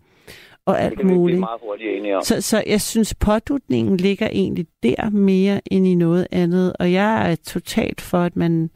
[0.66, 1.40] og Det alt kan vi blive muligt.
[1.40, 2.22] meget hurtigt enige om.
[2.22, 6.72] Så, så jeg synes, pådutningen ligger egentlig der mere end i noget andet.
[6.78, 8.70] Og jeg er totalt for, at man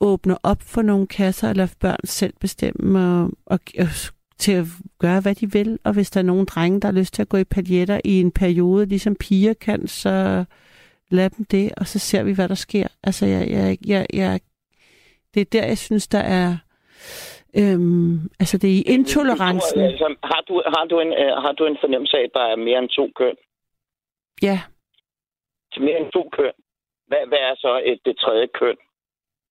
[0.00, 3.88] åbner op for nogle kasser og lader børn selv bestemme og, og, og
[4.38, 4.66] til at
[4.98, 5.78] gøre, hvad de vil.
[5.84, 8.20] Og hvis der er nogle drenge, der har lyst til at gå i paljetter i
[8.20, 10.44] en periode, ligesom piger kan, så
[11.10, 12.86] lad dem det, og så ser vi, hvad der sker.
[13.02, 14.40] Altså, jeg, jeg, jeg, jeg,
[15.34, 16.56] det er der, jeg synes, der er...
[17.60, 19.80] Øhm, altså, det er i intolerancen.
[19.80, 22.56] Altså, har, du, har, du en, øh, har du en fornemmelse af, at der er
[22.56, 23.36] mere end to køn?
[24.42, 24.58] Ja,
[25.72, 26.52] Til mere end to køn.
[27.08, 28.76] Hvad, hvad er så et, det tredje køn?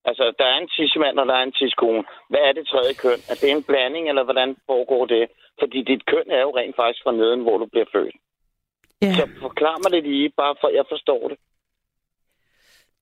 [0.06, 2.04] Altså, der er en tissemand, og der er en tidskone.
[2.30, 3.20] Hvad er det tredje køn?
[3.32, 5.24] Er det en blanding, eller hvordan foregår det?
[5.60, 8.16] Fordi dit køn er jo rent faktisk fra neden, hvor du bliver født.
[9.02, 9.14] ja.
[9.20, 11.38] Så forklar mig det lige, bare for jeg forstår det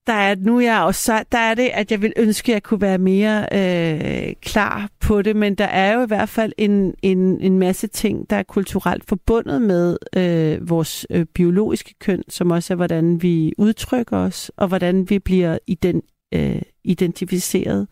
[0.06, 2.62] der er, nu er jeg også, der er det, at jeg vil ønske, at jeg
[2.62, 6.94] kunne være mere øh, klar på det, men der er jo i hvert fald en,
[7.02, 12.50] en, en masse ting, der er kulturelt forbundet med øh, vores øh, biologiske køn, som
[12.50, 17.88] også er, hvordan vi udtrykker os, og hvordan vi bliver ident, øh, identificeret.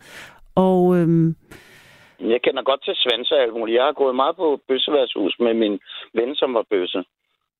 [0.55, 1.33] Og øh,
[2.19, 3.75] Jeg kender godt til svanser og alt muligt.
[3.75, 5.79] Jeg har gået meget på bøsseværshus med min
[6.13, 7.03] ven, som var bøsse.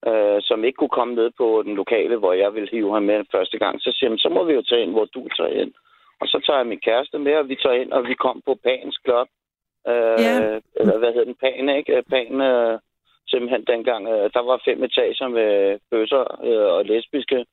[0.08, 3.24] Øh, som ikke kunne komme ned på den lokale, hvor jeg ville hive ham med
[3.32, 3.82] første gang.
[3.82, 5.74] Så siger han, så må vi jo tage ind, hvor du tager ind.
[6.22, 8.54] Og så tager jeg min kæreste med, og vi tager ind, og vi kom på
[8.64, 9.28] Pans Club.
[9.88, 10.60] Øh, Ja.
[10.80, 11.36] Eller hvad hedder den?
[11.44, 12.04] Pan, ikke?
[12.10, 12.80] Pan, øh,
[13.28, 14.08] simpelthen dengang.
[14.08, 17.46] Øh, der var fem etager med bøsser øh, og lesbiske.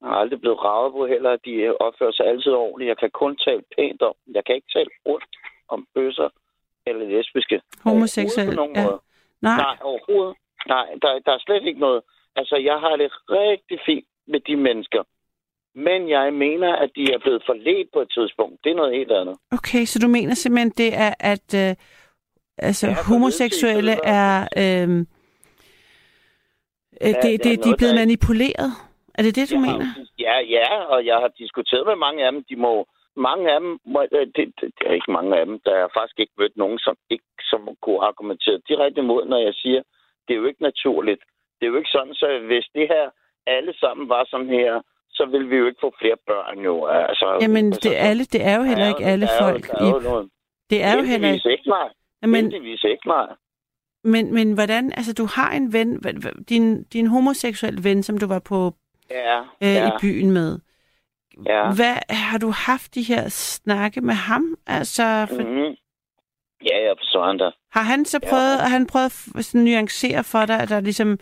[0.00, 1.36] Jeg har aldrig blevet ravet på heller.
[1.36, 2.88] De opfører sig altid ordentligt.
[2.88, 4.14] Jeg kan kun tale pænt om.
[4.34, 5.36] Jeg kan ikke tale ondt
[5.68, 6.28] om bøsser
[6.86, 7.60] eller lesbiske.
[7.84, 8.84] Homoseksuelle, ja.
[8.84, 9.00] måde.
[9.42, 9.56] Nej.
[9.56, 10.36] Nej, overhovedet.
[10.68, 12.02] Nej, der, der er slet ikke noget.
[12.36, 15.02] Altså, jeg har det rigtig fint med de mennesker.
[15.74, 18.64] Men jeg mener, at de er blevet forledt på et tidspunkt.
[18.64, 19.36] Det er noget helt andet.
[19.52, 21.74] Okay, så du mener simpelthen, det er, at øh,
[22.58, 24.48] altså, Ja, ja, homoseksuelle er...
[24.58, 25.04] Øh, øh,
[27.00, 28.70] Ja, det, det er det, de er blevet der- manipuleret?
[29.18, 29.86] Er det det, du Jeg mener?
[30.18, 32.44] ja, ja, og jeg har diskuteret med mange af dem.
[32.50, 35.60] De må, mange af dem, må, øh, det, det, det, er ikke mange af dem,
[35.64, 39.54] der har faktisk ikke mødt nogen, som ikke som kunne argumentere direkte imod, når jeg
[39.54, 39.82] siger,
[40.28, 41.22] det er jo ikke naturligt.
[41.60, 43.04] Det er jo ikke sådan, så hvis det her
[43.46, 46.86] alle sammen var sådan her, så ville vi jo ikke få flere børn jo.
[46.86, 49.66] Altså, Jamen, altså, det, alle, det er jo heller ikke alle er folk.
[49.66, 50.28] Der er jo.
[50.70, 51.50] Det er jo heller ikke...
[51.52, 51.88] ikke, nej.
[52.22, 53.26] Men, Heldigvis ikke, nej.
[54.04, 54.92] men, men hvordan...
[54.92, 56.02] Altså, du har en ven...
[56.48, 58.74] Din, din homoseksuelle ven, som du var på
[59.10, 60.58] Ja, øh, ja, i byen med.
[61.46, 61.64] ja.
[61.74, 64.56] Hvad har du haft de her snakke med ham?
[64.66, 65.76] Altså, for, Mm-hmm.
[66.70, 67.48] Ja, jeg forstår han da.
[67.76, 68.28] har han så Ja.
[68.30, 71.18] prøvet, har han prøvet at sådan nuancere for dig, at der er ligesom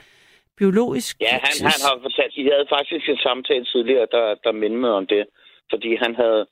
[0.60, 1.12] biologisk...
[1.20, 4.90] Ja, han, han har fortalt, de havde faktisk en samtale tidligere, der, der mindede mig
[5.00, 5.24] om det.
[5.72, 6.42] Fordi han havde,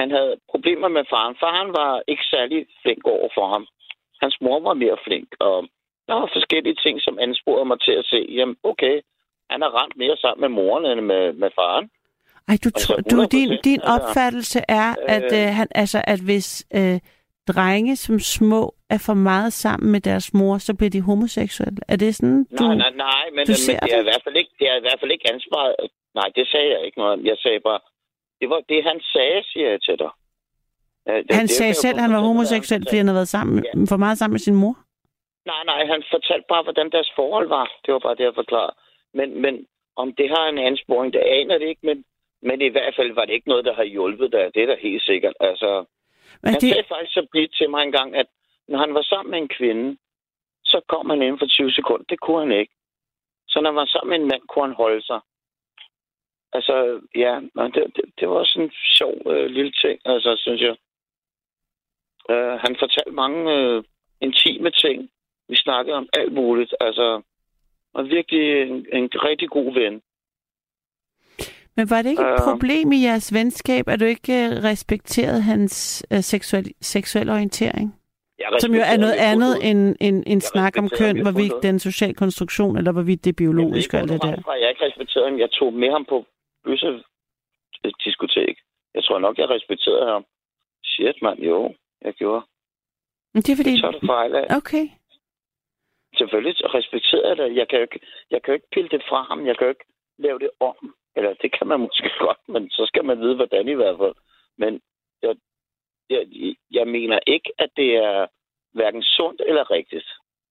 [0.00, 1.36] han havde problemer med faren.
[1.44, 3.64] Faren var ikke særlig flink over for ham.
[4.22, 5.56] Hans mor var mere flink, og
[6.08, 8.96] der var forskellige ting, som ansporede mig til at se, jamen okay,
[9.50, 11.86] han har rent mere sammen med moren end med, med faren.
[12.48, 15.46] Ej, du, Altså, du din, 100%, din opfattelse er, at, Øh.
[15.48, 16.98] øh, han, altså, at hvis øh,
[17.52, 21.78] drenge som små er for meget sammen med deres mor, så bliver de homoseksuelle.
[21.88, 22.64] Er det sådan, du...
[22.64, 25.00] Nej, nej, nej, men, men det, er i hvert fald ikke, det er i hvert
[25.00, 25.74] fald ikke ansvaret.
[26.14, 27.26] Nej, det sagde jeg ikke noget om.
[27.26, 27.80] Jeg sagde bare,
[28.40, 30.10] det var det, han sagde, siger jeg til dig.
[31.06, 33.70] Det, Han det sagde selv, at han var homoseksuel, fordi han havde været sammen, Ja.
[33.92, 34.74] for meget sammen med sin mor.
[35.46, 37.66] Nej, nej, han fortalte bare, hvordan deres forhold var.
[37.84, 38.74] Det var bare det, jeg forklarede.
[39.18, 39.54] Men, men
[39.96, 42.04] om det har en ansporing, det aner det ikke, men,
[42.42, 44.50] men i hvert fald var det ikke noget, der har hjulpet dig.
[44.54, 45.34] Det er da helt sikkert.
[45.40, 45.70] Altså,
[46.42, 48.26] Men han det, sagde faktisk så blidt til mig en gang, at
[48.68, 49.96] når han var sammen med en kvinde,
[50.64, 52.04] så kom han inden for 20 sekunder.
[52.08, 52.74] Det kunne han ikke.
[53.48, 55.20] Så når han var sammen med en mand, kunne han holde sig.
[56.52, 57.40] Altså, ja,
[57.74, 60.76] det, det, det var sådan en sjov øh, lille ting, altså, synes jeg.
[62.30, 63.84] Øh, han fortalte mange øh,
[64.20, 65.10] intime ting.
[65.48, 67.22] Vi snakkede om alt muligt, altså.
[67.94, 70.02] Og virkelig en, en rigtig god ven.
[71.76, 72.38] Men var det ikke et Øh.
[72.50, 78.00] problem i jeres venskab, at du ikke øh, respekterede hans øh, seksuel, seksuel orientering?
[78.58, 82.76] Som jo er noget andet end en, en snak om køn, hvorvidt den social konstruktion,
[82.78, 84.42] eller hvorvidt det er biologisk og alt det der.
[84.42, 85.38] Fra, jeg ikke respekterede ham.
[85.38, 86.26] Jeg tog med ham på
[86.64, 87.02] bøsse
[88.04, 88.56] diskotek.
[88.94, 90.24] Jeg tror nok, jeg respekterede ham.
[90.84, 92.42] Shit, mand, jo, jeg gjorde.
[93.34, 93.72] Men det er fordi...
[93.72, 94.46] Det tager du fejl af.
[94.56, 94.86] Okay.
[96.18, 97.56] Selvfølgelig respekterer jeg det.
[97.56, 99.46] Jeg kan, jo ikke, jeg kan jo ikke pille det fra ham.
[99.46, 99.86] Jeg kan jo ikke
[100.18, 100.76] lave det om.
[101.16, 104.14] Eller det kan man måske godt, men så skal man vide, hvordan i hvert fald.
[104.58, 104.80] Men
[105.22, 105.34] jeg,
[106.10, 106.22] jeg,
[106.70, 108.26] jeg mener ikke, at det er
[108.74, 110.06] hverken sundt eller rigtigt.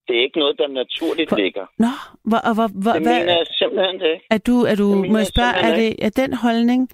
[0.07, 1.65] Det er ikke noget, der naturligt For- ligger.
[1.77, 1.87] Nå,
[2.23, 4.25] hvor, hvor, hvor, Det hvad, mener jeg simpelthen det ikke.
[4.29, 6.89] er du, er du, det må jeg spørge, er, det, er den holdning,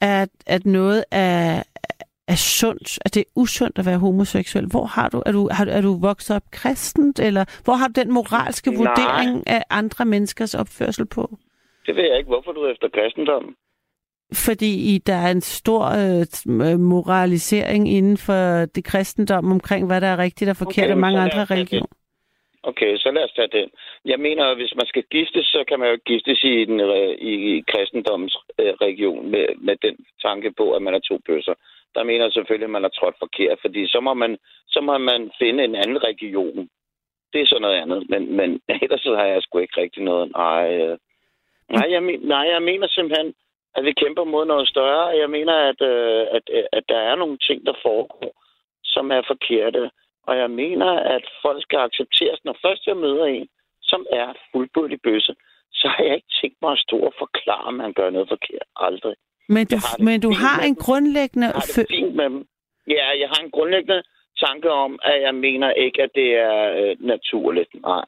[0.00, 1.62] at, at noget er,
[2.28, 4.66] er sundt, at det er usundt at være homoseksuel?
[4.66, 7.92] Hvor har du, er du, har, er du vokset op kristent, eller hvor har du
[8.00, 8.76] den moralske Nej.
[8.78, 11.38] vurdering af andre menneskers opførsel på?
[11.86, 12.28] Det ved jeg ikke.
[12.28, 13.56] Hvorfor er du efter kristendommen?
[14.46, 16.24] Fordi der er en stor øh,
[16.68, 20.98] øh, moralisering inden for det kristendom omkring, hvad der er rigtigt og forkert, Okay, og
[20.98, 21.92] mange andre religioner.
[22.62, 23.70] Okay, så lad os tage det.
[24.04, 27.14] Jeg mener, at hvis man skal giftes, så kan man jo giftes i, den, øh,
[27.30, 31.54] i, i kristendommens øh, region med, med den tanke på, at man er to bøsser.
[31.94, 34.98] Der mener jeg selvfølgelig, at man har trådt forkert, fordi så må man, så må
[34.98, 36.68] man finde en anden region.
[37.32, 40.32] Det er så noget andet, men, men ellers så har jeg sgu ikke rigtig noget.
[40.32, 40.96] Nej,
[41.70, 43.34] nej, jeg men, nej, jeg mener simpelthen,
[43.76, 45.06] at vi kæmper mod noget større.
[45.22, 48.32] Jeg mener, at, øh, at, øh, at der er nogle ting, der foregår,
[48.84, 49.90] som er forkerte.
[50.26, 53.48] Og jeg mener, at folk skal accepteres, når først jeg møder en,
[53.82, 55.34] som er fuldbyrdig bøsse,
[55.72, 58.66] så har jeg ikke tænkt mig at stå og forklare, at man gør noget forkert.
[58.76, 59.16] Aldrig.
[59.48, 61.46] Men du, har men du har en grundlæggende...
[61.46, 62.46] Jeg har det fint med dem.
[62.88, 64.02] Ja, jeg har en grundlæggende
[64.44, 67.70] tanke om, at jeg mener ikke, at det er øh, naturligt.
[67.82, 68.04] Nej.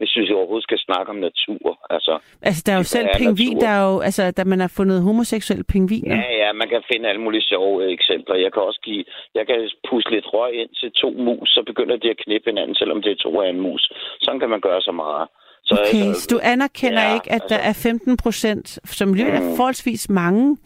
[0.00, 1.66] Hvis vi overhovedet skal snakke om natur.
[1.94, 2.12] Altså,
[2.48, 3.60] Altså, der er jo selv er pingvin, natur.
[3.64, 6.16] der er jo, altså, da man har fundet homoseksuelle pingviner.
[6.16, 8.34] ja, ja, man kan finde alle mulige sjove eksempler.
[8.44, 9.56] Jeg kan også give, jeg kan
[9.90, 13.10] puste lidt røg ind til to mus, så begynder de at knippe hinanden, selvom det
[13.12, 13.92] er to af en mus.
[14.24, 15.28] Sådan kan man gøre så meget.
[15.64, 19.08] Så, Okay, altså, så du anerkender ja, ikke, at der altså- er 15 procent, som
[19.14, 19.56] jo er Mm.
[19.56, 20.56] forholdsvis mange,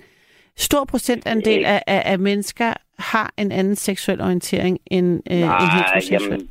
[0.57, 6.31] stor procentandel af, af, af mennesker har en anden seksuel orientering end, øh, Nej, heteroseksuel.
[6.31, 6.51] jamen,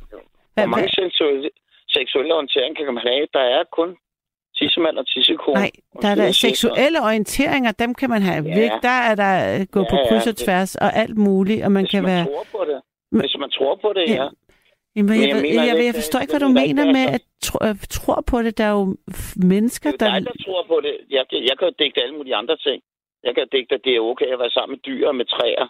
[0.54, 1.50] Hvad- hvor mange hvad- seksuelle,
[1.98, 3.26] seksuelle orientering kan man have?
[3.36, 3.90] Der er kun
[4.58, 5.54] tissemand og tissekone.
[5.60, 5.70] Nej,
[6.02, 8.42] der er der seksuelle orienteringer, dem kan man have.
[8.48, 8.54] Ja.
[8.60, 11.64] Virke, der er der øh, gå Ja, på ja, kryds og tværs og alt muligt,
[11.64, 12.24] og man Hvis kan man være...
[12.24, 12.78] tror på det.
[13.20, 14.14] Hvis man tror på det, Ja.
[14.22, 14.28] ja.
[14.96, 17.22] Jamen, Men jeg, jeg mener jeg, jeg, jeg forstår ikke, hvad du mener med at
[17.46, 18.52] tro, øh, tror på det.
[18.58, 18.96] Der er jo
[19.52, 20.18] mennesker, Det er der...
[20.18, 20.94] dig, der tror på det.
[21.16, 22.78] Jeg, jeg kan jo digte alle mulige andre ting.
[23.26, 25.66] Jeg kan digte, at det er okay at være sammen med dyr og med træer.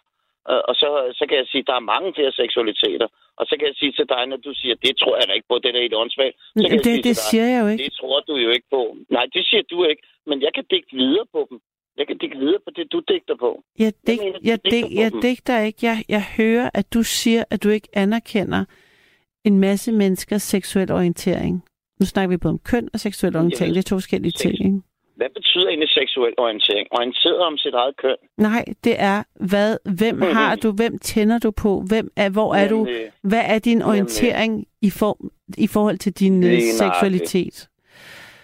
[0.69, 3.09] Og så, så kan jeg sige, at der er mange flere seksualiteter.
[3.39, 5.51] Og så kan jeg sige til dig, når du siger, det tror jeg da ikke
[5.53, 6.37] på, det der er et åndssvagt.
[6.57, 7.85] Så kan jeg Det, sige det dig, siger jeg jo ikke.
[7.85, 8.83] det tror du jo ikke på.
[9.17, 10.03] Nej, det siger du ikke.
[10.29, 11.59] Men jeg kan digte videre på dem.
[11.99, 13.51] Jeg kan digte videre på det, du digter på.
[13.79, 15.21] Jeg, dig, mener, du jeg, digter dig, jeg dem.
[15.21, 15.79] digter ikke.
[15.91, 18.65] Jeg, jeg hører, at du siger, at du ikke anerkender
[19.45, 21.65] en masse menneskers seksuel orientering.
[22.01, 23.75] Nu snakker vi både om køn og seksuel orientering.
[23.75, 24.81] Det er to forskellige ting, ikke?
[25.17, 26.89] Hvad betyder egentlig seksuel orientering?
[26.91, 28.17] Orienteret om sit eget køn?
[28.37, 32.69] Nej, det er, hvad, hvem har du, hvem tænder du på, hvem er, hvor er
[32.69, 37.69] du, Nemlig- hvad er din orientering i, form, i forhold til din øh, Lige seksualitet?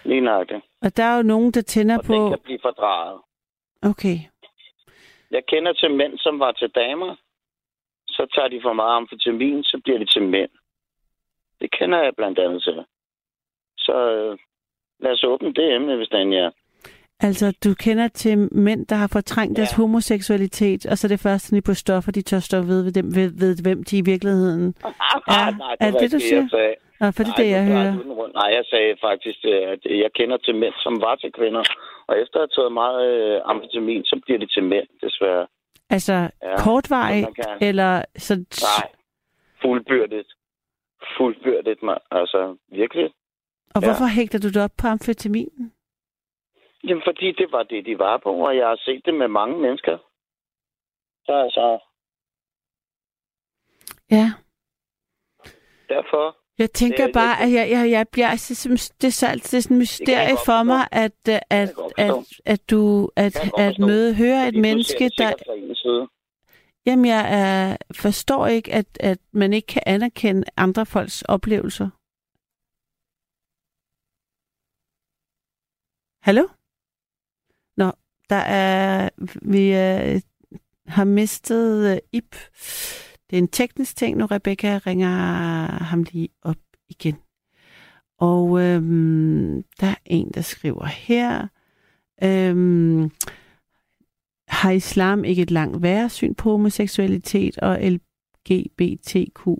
[0.03, 0.61] Lige nøjagtigt.
[0.81, 2.13] Og der er jo nogen, der tænder Og på...
[2.13, 3.19] den kan blive fordrejet.
[3.83, 4.17] Okay,
[5.31, 7.15] Jeg kender til mænd, som var til damer.
[8.07, 10.49] Så tager de for meget amfetamin, så bliver de til mænd.
[11.61, 12.85] Det kender jeg blandt andet til.
[13.77, 14.37] Så øh,
[14.99, 16.51] lad os åbne det emne, hvis den er.
[17.21, 19.61] Altså du kender til mænd, der har fortrængt Ja.
[19.61, 22.83] deres homoseksualitet, og så er det først, de er på stoffer, de tør stå ved,
[22.83, 24.75] ved, dem, ved, ved hvem de i virkeligheden...
[24.83, 24.89] Ja,
[25.27, 26.41] Nej, er var det, ikke du siger?
[26.41, 26.75] Jeg sagde.
[26.99, 27.91] Nå, for det er Nej, det, jeg hører.
[28.39, 31.63] Nej, jeg sagde faktisk, øh, at jeg kender til mænd, som var til kvinder.
[32.07, 35.47] Og efter at have taget meget øh, amfetamin, så bliver det til mænd, desværre.
[35.89, 37.27] Altså Ja, kortvarigt,
[37.61, 38.33] eller så...
[38.69, 38.87] Nej,
[39.61, 40.27] fuldbyrdet.
[41.17, 41.97] Fuldbyrdet, man.
[42.11, 43.09] Altså, virkelig.
[43.75, 43.87] Og ja.
[43.87, 45.71] hvorfor hægter du det op på amfetaminen?
[46.83, 49.59] Jamen, fordi det var det, de var på, og jeg har set det med mange
[49.61, 49.97] mennesker.
[51.25, 51.79] Så altså,
[54.11, 54.27] Ja.
[55.89, 56.37] derfor...
[56.57, 58.53] Jeg tænker Det- bare, at jeg, jeg, jeg bliver, altså,
[59.01, 62.41] det er, altid, det er sådan jeg mysterie for mig, at, øh, at, at, forstå.
[62.45, 65.31] at du at, at møde, høre et menneske, der...
[66.85, 71.89] Jamen, jeg er, forstår ikke, at, at man ikke kan anerkende andre folks oplevelser.
[76.27, 76.47] Hallo?
[78.31, 79.09] Der er...
[79.41, 80.21] Vi øh,
[80.87, 82.35] har mistet øh, Ip.
[83.29, 84.25] Det er en teknisk ting nu.
[84.25, 85.07] Rebecca ringer
[85.83, 86.57] ham lige op
[86.89, 87.15] igen.
[88.17, 91.47] Og øhm, der er en, der skriver her.
[92.23, 93.11] Øhm,
[94.47, 97.79] har islam ikke et langt værre syn på homoseksualitet og
[98.49, 99.59] LGBTQA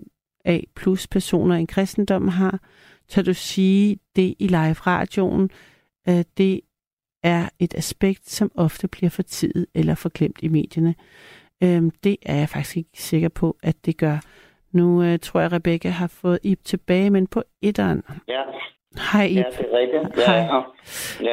[0.76, 2.60] plus personer end kristendommen har?
[3.08, 5.50] Tør du sige det i live-radioen?
[6.08, 6.60] Øh, det
[7.22, 10.94] er et aspekt, som ofte bliver fortidet eller forklemt i medierne.
[11.62, 14.18] Øhm, det er jeg faktisk ikke sikker på, at det gør.
[14.72, 18.02] Nu øh, tror jeg, Rebecca har fået Ip tilbage, men på etteren.
[18.28, 18.42] Ja,
[19.12, 19.36] Hej Ip.
[19.36, 20.18] ja, det er rigtigt.
[20.28, 20.62] Ja, Hej.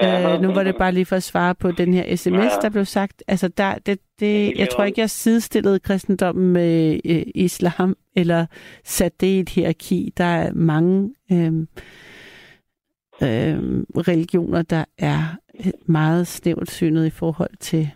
[0.01, 0.33] ja.
[0.35, 2.49] Øh, nu var det bare lige for at svare på den her sms, Ja.
[2.61, 3.23] der blev sagt.
[3.27, 8.45] Altså, der, det, det, jeg tror ikke, jeg sidestillede kristendommen med øh, islam, eller
[8.83, 10.13] sat det i et hierarki.
[10.17, 11.53] Der er mange øh,
[13.23, 13.57] øh,
[14.07, 15.21] religioner, der er
[15.85, 17.87] meget snævert synet i forhold til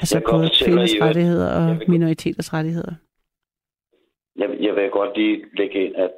[0.00, 2.94] altså både kvinders rettigheder jeg og vil minoriteters rettigheder.
[4.36, 6.10] Jeg, jeg vil godt lige lægge ind, at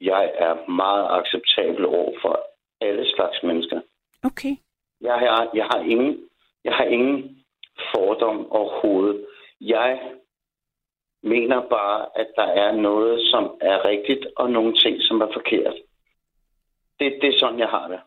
[0.00, 2.46] jeg er meget acceptabel over for
[2.80, 3.80] alle slags mennesker.
[4.24, 4.54] Okay.
[5.00, 6.18] Jeg har, jeg har ingen,
[6.64, 7.44] jeg har ingen
[7.94, 9.26] fordom overhovedet.
[9.60, 10.00] Jeg
[11.22, 15.74] mener bare, at der er noget, som er rigtigt, og nogle ting, som er forkert.
[17.02, 18.00] Det, det er sådan, jeg har det.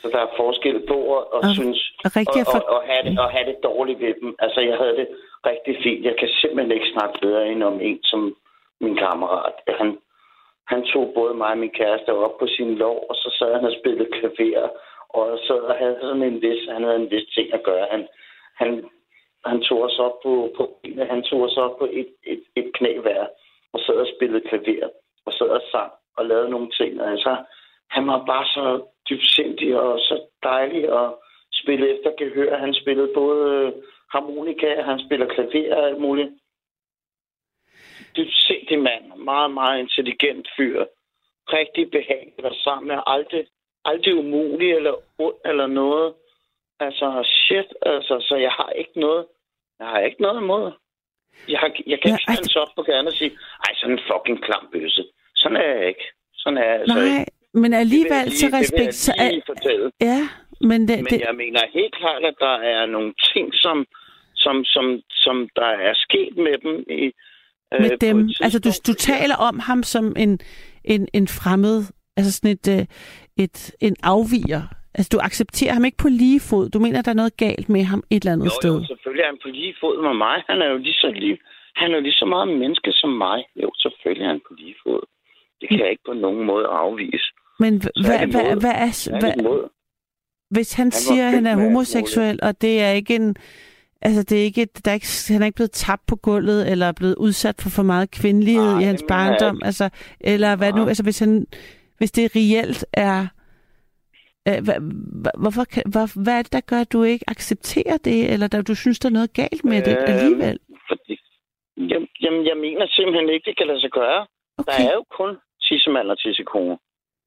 [0.00, 2.58] Så der er forskel på at, at Og- synes, Og rigtig og, for...
[2.58, 4.36] og, og, have det, og have det dårligt ved dem.
[4.38, 5.08] Altså, jeg havde det
[5.50, 6.04] rigtig fint.
[6.04, 8.36] Jeg kan simpelthen ikke snakke bedre end om en som
[8.80, 9.54] min kammerat.
[9.80, 9.98] Han,
[10.72, 13.64] han tog både mig og min kæreste op på sin lov, og så sad han
[13.64, 14.68] og spillede klaver,
[15.08, 15.24] og
[15.68, 17.86] og havde sådan en vis, han havde en vis ting at gøre.
[17.90, 18.08] Han,
[18.60, 18.70] han,
[19.46, 20.62] han tog os op på, på
[21.12, 23.26] han tog os op på et, et, et knæ hver,
[23.72, 24.88] og sad og spillede klaver,
[25.26, 27.00] og sad og sang og lavede nogle ting.
[27.00, 27.44] Altså,
[27.90, 32.58] han var bare så dybsindig og så dejlig og spillede efter gehør.
[32.58, 33.72] Han spillede både øh,
[34.10, 36.30] harmonika, han spiller klaver og alt muligt.
[38.16, 39.04] Dybsindig mand.
[39.16, 40.84] Meget, meget intelligent fyr.
[41.48, 42.98] Rigtig behageligt at være sammen med.
[43.06, 43.46] Aldrig,
[43.84, 46.14] aldrig umulig eller ond eller noget.
[46.80, 49.26] Altså, shit, altså, så jeg har ikke noget,
[49.78, 50.72] jeg har ikke noget imod.
[51.48, 53.32] Jeg, har, jeg kan Ja, ikke ej, stande op på gaden og sige,
[53.64, 55.04] ej, sådan en fucking klam bøsse.
[55.44, 56.06] Sådan er jeg ikke.
[56.42, 57.16] Sådan er jeg altså ikke.
[57.16, 57.24] Nej,
[57.62, 59.08] men alligevel så det vil respekt...
[59.18, 59.86] jeg lige fortælle.
[60.10, 60.20] ja,
[60.70, 63.76] men det, Men det, jeg mener helt klart, at der er nogle ting, som,
[64.44, 64.84] som, som,
[65.24, 66.74] som der er sket med dem.
[67.02, 67.04] I,
[67.74, 68.18] øh, med på dem.
[68.20, 70.32] et Altså, du, du taler om ham som en,
[70.84, 71.76] en, en fremmed,
[72.16, 72.84] altså sådan et, øh,
[73.44, 74.62] et, en afviger.
[74.96, 76.64] Altså, du accepterer ham ikke på lige fod.
[76.74, 78.74] Du mener, der er noget galt med ham et eller andet Jo, sted.
[78.80, 80.36] jo, selvfølgelig er han på lige fod med mig.
[80.50, 81.38] Han er jo lige så lige,
[81.80, 83.38] han er jo lige så meget menneske som mig.
[83.62, 85.02] Jo, selvfølgelig er han på lige fod.
[85.60, 87.26] Det kan jeg ikke på nogen måde afvise.
[87.60, 89.18] Men Så er hvad, hvad, hvad er...
[89.20, 89.68] Hvad,
[90.50, 93.36] hvis han var siger, at han er homoseksuel, og det er ikke en...
[94.02, 96.86] Altså, det er ikke, der er ikke, han er ikke blevet tabt på gulvet, eller
[96.86, 99.60] er blevet udsat for for meget kvindelighed Nej, i hans barndom.
[99.64, 99.88] Altså,
[100.20, 100.78] eller hvad nu?
[100.78, 100.88] Nej.
[100.88, 101.46] Altså, hvis, han,
[101.98, 103.26] hvis det reelt er...
[104.48, 104.74] Øh, hvad,
[105.24, 108.46] hva- hvorfor, kan- hvor, hvad er det, der gør, at du ikke accepterer det, eller
[108.46, 110.58] der, du synes, der er noget galt med det Øhm, alligevel?
[110.88, 111.14] Fordi,
[111.76, 114.26] jamen, jamen, jeg mener simpelthen ikke, det kan lade sig gøre.
[114.58, 114.72] Okay.
[114.72, 115.30] Der er jo kun
[115.66, 116.78] tissemand og tissekone.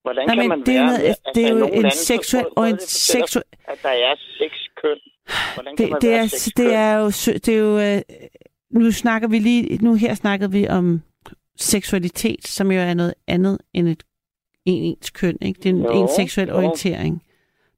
[0.06, 0.86] Hvordan Nej, kan man det være...
[0.86, 2.46] noget, med- det er jo en seksuel...
[2.58, 5.00] Og en at seksuel At der er seks køn.
[5.56, 6.74] Hvordan kan det, man det, være er, seks det køn?
[6.74, 7.06] er jo...
[7.46, 8.02] Det er jo øh,
[8.72, 9.78] nu snakker vi lige...
[9.86, 11.02] Nu her snakker vi om
[11.56, 14.04] seksualitet, som jo er noget andet end et
[14.66, 15.58] en ens køn, ikke?
[15.62, 16.56] Det er en, Jo, en seksuel jo.
[16.56, 17.14] orientering.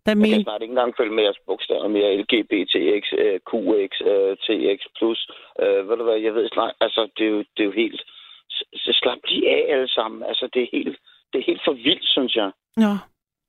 [0.05, 2.15] Der Jeg men, kan snart ikke engang følge med jeres bogstaver mere.
[2.21, 4.81] LGBTX, øh, QX, øh, TX+.
[5.63, 6.73] Øh, ved du hvad, jeg ved snart...
[6.81, 8.01] Altså, det er jo, det er jo helt...
[8.73, 10.23] Så, slap lige af alle sammen.
[10.23, 10.97] Altså, det er helt,
[11.33, 12.51] det er helt for vildt, synes jeg.
[12.77, 12.91] Nå,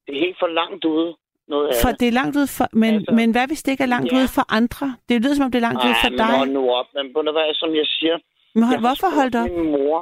[0.06, 1.16] Det er helt for langt ude,
[1.48, 2.00] noget af for det.
[2.00, 2.66] det er langt ud for...
[2.72, 4.16] Men, Altså, men hvad hvis det ikke er langt ja.
[4.18, 4.86] ud for andre?
[5.08, 6.26] Det lyder som om, det er langt ud for men dig.
[6.38, 6.86] hold nu op.
[6.94, 8.16] Men du hvad, som jeg siger...
[8.54, 9.48] Men hold, jeg hvorfor holdt op?
[9.50, 9.98] Min mor.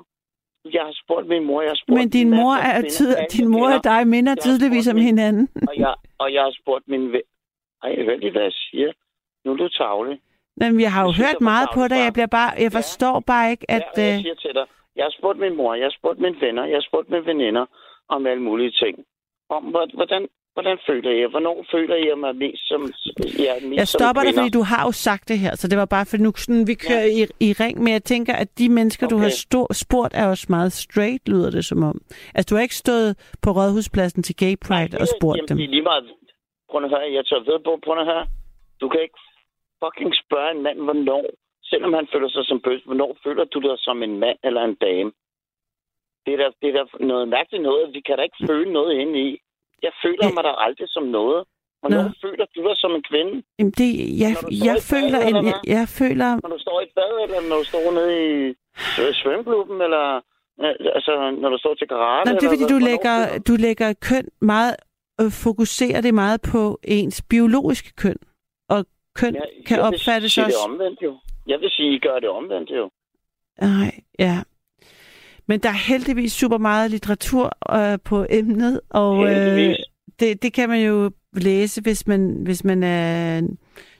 [0.76, 3.68] Jeg har spurgt min mor, jeg har spurgt Men din mor er tid, din mor
[3.76, 5.48] og dig minder tydeligvis om min- hinanden.
[5.68, 7.20] Og jeg, og jeg har spurgt min ven...
[7.82, 8.92] Ej, hør lige, hvad jeg siger.
[9.44, 10.20] Nu er du tavlig.
[10.56, 11.96] Men jeg har jo Jeg hørt meget på dig.
[12.06, 12.78] Jeg bliver bare, jeg Ja.
[12.78, 13.82] forstår bare ikke, at...
[13.96, 14.66] ja, jeg øh, siger til dig,
[14.98, 17.64] jeg har spurgt min mor, jeg har spurgt mine venner, jeg har spurgt mine veninder
[18.14, 18.94] om alle mulige ting.
[19.56, 20.22] Om hvor- hvordan,
[20.54, 21.28] hvordan føler jeg?
[21.28, 22.80] Hvornår føler jeg mig mest som...
[23.44, 25.78] Jeg, er mest Jeg stopper dig, fordi du har jo sagt det her, så det
[25.78, 27.24] var bare, for nu sådan, vi kører ja.
[27.40, 29.14] i, i ring, men jeg tænker, at de mennesker, okay.
[29.14, 31.96] du har stå, spurgt, er også meget straight, lyder det som om.
[32.34, 33.10] Altså, du har ikke stået
[33.42, 35.56] på Rådhuspladsen til Gay Pride og spurgt Jamen, dem.
[35.56, 36.04] Det er lige meget...
[36.70, 38.26] Prøv at høre, jeg tager ved på, prøv at høre.
[38.80, 39.18] Du kan ikke
[39.84, 41.24] fucking spørge en mand, hvornår,
[41.70, 44.74] selvom han føler sig som bøs, hvornår føler du dig som en mand eller en
[44.74, 45.10] dame?
[46.24, 47.94] Det er da, det er da noget mærkeligt noget.
[47.96, 49.30] Vi kan da ikke føle noget inde i.
[49.82, 51.40] Jeg føler mig da aldrig som noget.
[51.80, 52.10] Hvornår Nå.
[52.24, 53.34] føler du dig som en kvinde?
[53.58, 53.90] Jamen, det,
[54.22, 54.32] jeg,
[54.68, 57.56] jeg, i bad, føler, en, jeg, jeg føler, Når du står i bad, eller når
[57.62, 58.30] du står nede i
[59.00, 60.06] øh, svømmeklubben, eller
[60.62, 61.12] øh, altså,
[61.42, 62.24] når du står til karate?
[62.24, 64.74] nej, det er fordi, du lægger, føler du lægger køn meget,
[65.20, 68.18] øh, fokuserer det meget på ens biologiske køn.
[68.74, 68.80] Og
[69.20, 70.50] køn Ja, kan opfattes også...
[70.50, 71.12] det omvendt jo.
[71.48, 72.90] Jeg vil sige, I gør det omvendt jo.
[73.60, 74.36] Nej, ja.
[75.46, 77.46] Men der er heldigvis super meget litteratur
[77.76, 79.74] øh, på emnet, og øh,
[80.20, 83.40] det, det kan man jo læse, hvis man, hvis man er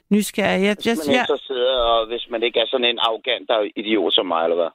[0.09, 0.63] nysgerrig.
[0.63, 3.69] Jeg, Hvis man er jeg, interesseret, og hvis man ikke er sådan en arrogant der
[3.75, 4.71] idiot som mig, eller hvad?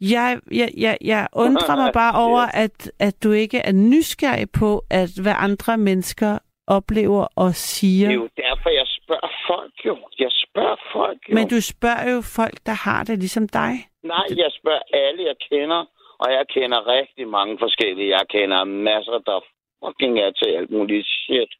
[0.00, 4.84] jeg, jeg, jeg, jeg undrer mig bare over, at, at du ikke er nysgerrig på,
[4.90, 8.08] at hvad andre mennesker oplever og siger.
[8.08, 9.94] Det er jo derfor, jeg spørger folk jo.
[10.18, 11.34] Jeg spørger folk jo.
[11.34, 13.72] Men du spørger jo folk, der har det ligesom dig.
[14.02, 15.84] Nej, jeg spørger alle, jeg kender.
[16.24, 18.08] Og jeg kender rigtig mange forskellige.
[18.18, 19.38] Jeg kender masser, der
[19.84, 21.52] fucking er til alt muligt shit.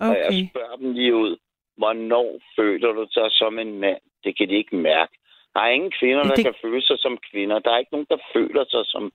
[0.00, 0.48] Og jeg Okay.
[0.50, 1.36] spørger dem lige ud.
[1.76, 2.28] Hvornår
[2.58, 4.00] føler du dig som en mand?
[4.24, 5.12] Det kan de ikke mærke.
[5.54, 7.58] Der er ingen kvinder, der det- kan føle sig som kvinder.
[7.58, 9.12] Der er ikke nogen, der føler sig som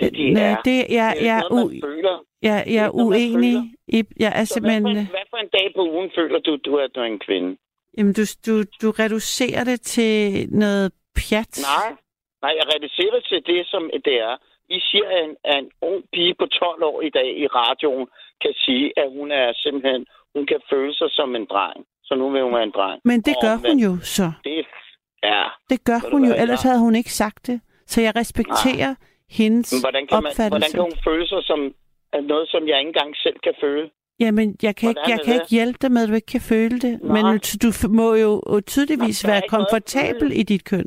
[0.00, 0.56] det, Nej, er.
[0.68, 2.16] det, jeg, det er jeg, noget, u, man føler.
[2.42, 3.56] jeg, jeg er ikke noget, man uenig.
[3.88, 4.82] I, jeg er Så hvad, simpelthen...
[4.84, 7.04] for en, hvad for en dag på ugen føler du, du er, at du er
[7.04, 7.56] en kvinde?
[7.98, 10.14] Jamen, du, du, du reducerer det til
[10.62, 11.52] noget pjat.
[11.70, 11.88] Nej.
[12.42, 14.36] Nej, jeg reducerer det til det, som det er.
[14.76, 18.06] I siger, at en, at en ung pige på 12 år i dag i radioen
[18.42, 21.80] kan sige, at hun er simpelthen, hun kan føle sig som en dreng.
[22.04, 23.00] Så nu vil hun være en dreng.
[23.04, 24.32] Men det gør hun jo så.
[24.44, 24.66] Det
[25.22, 25.58] er...
[25.70, 27.60] Det gør hun jo, ellers havde hun ikke sagt det.
[27.86, 28.94] Så jeg respekterer
[29.30, 30.76] hendes Men hvordan kan, man, hvordan opfattelse.
[30.76, 31.60] kan hun føle sig som
[32.32, 33.90] noget, som jeg ikke engang selv kan føle?
[34.20, 35.40] Jamen, jeg kan, ikke, Hvordan jeg er kan det?
[35.40, 36.94] ikke hjælpe dig med, at du ikke kan føle det.
[37.02, 37.22] Nej.
[37.22, 40.86] Men du- må jo tydeligvis Nå, være ikke komfortabel i dit køn.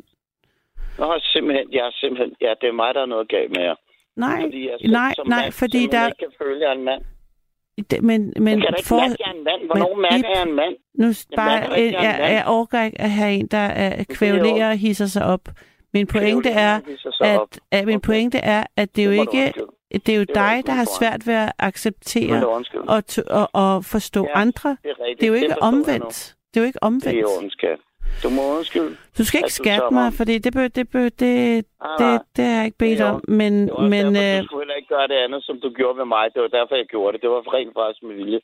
[0.98, 3.74] Nå, simpelthen, jeg er simpelthen, ja, det er mig, der er noget galt med jer.
[4.16, 6.06] Nej, Fordi jeg selv nej, nej, mand fordi der...
[6.06, 7.02] ikke kan føle, at jeg er en mand.
[7.90, 9.60] det- Men, men jeg kan da ikke for, mærke, at jeg er en mand.
[9.66, 10.74] Hvornår men mærker jeg en mand?
[10.94, 13.58] nu bare, mærker ikke, jeg, jeg er jeg, jeg overgår ikke at have en, der
[13.84, 15.44] er kvævlerer og hisser sig op.
[15.94, 16.80] Min pointe er,
[17.20, 19.52] at, at min pointe er, at det er jo ikke
[20.06, 22.46] det er jo Det dig, der har svært ved at acceptere
[22.88, 24.76] og, og, og forstå Ja, andre.
[24.82, 24.94] Det er.
[25.20, 26.34] Det er jo ikke omvendt.
[26.54, 27.42] Det er jo ikke Det er omvendt.
[27.42, 27.78] undskyld.
[28.22, 28.96] Du må undskylde.
[29.18, 32.54] Du skal ikke tager mig, fordi det, bør, det, bør, det, Ah, det, det har
[32.56, 33.24] jeg ikke bedt om.
[33.28, 35.68] Men, Det var men derfor, øh, du skulle heller ikke gøre det andet, som du
[35.78, 36.24] gjorde med mig.
[36.34, 37.20] Det var derfor, jeg gjorde det.
[37.22, 38.40] Det var rent faktisk med vilje.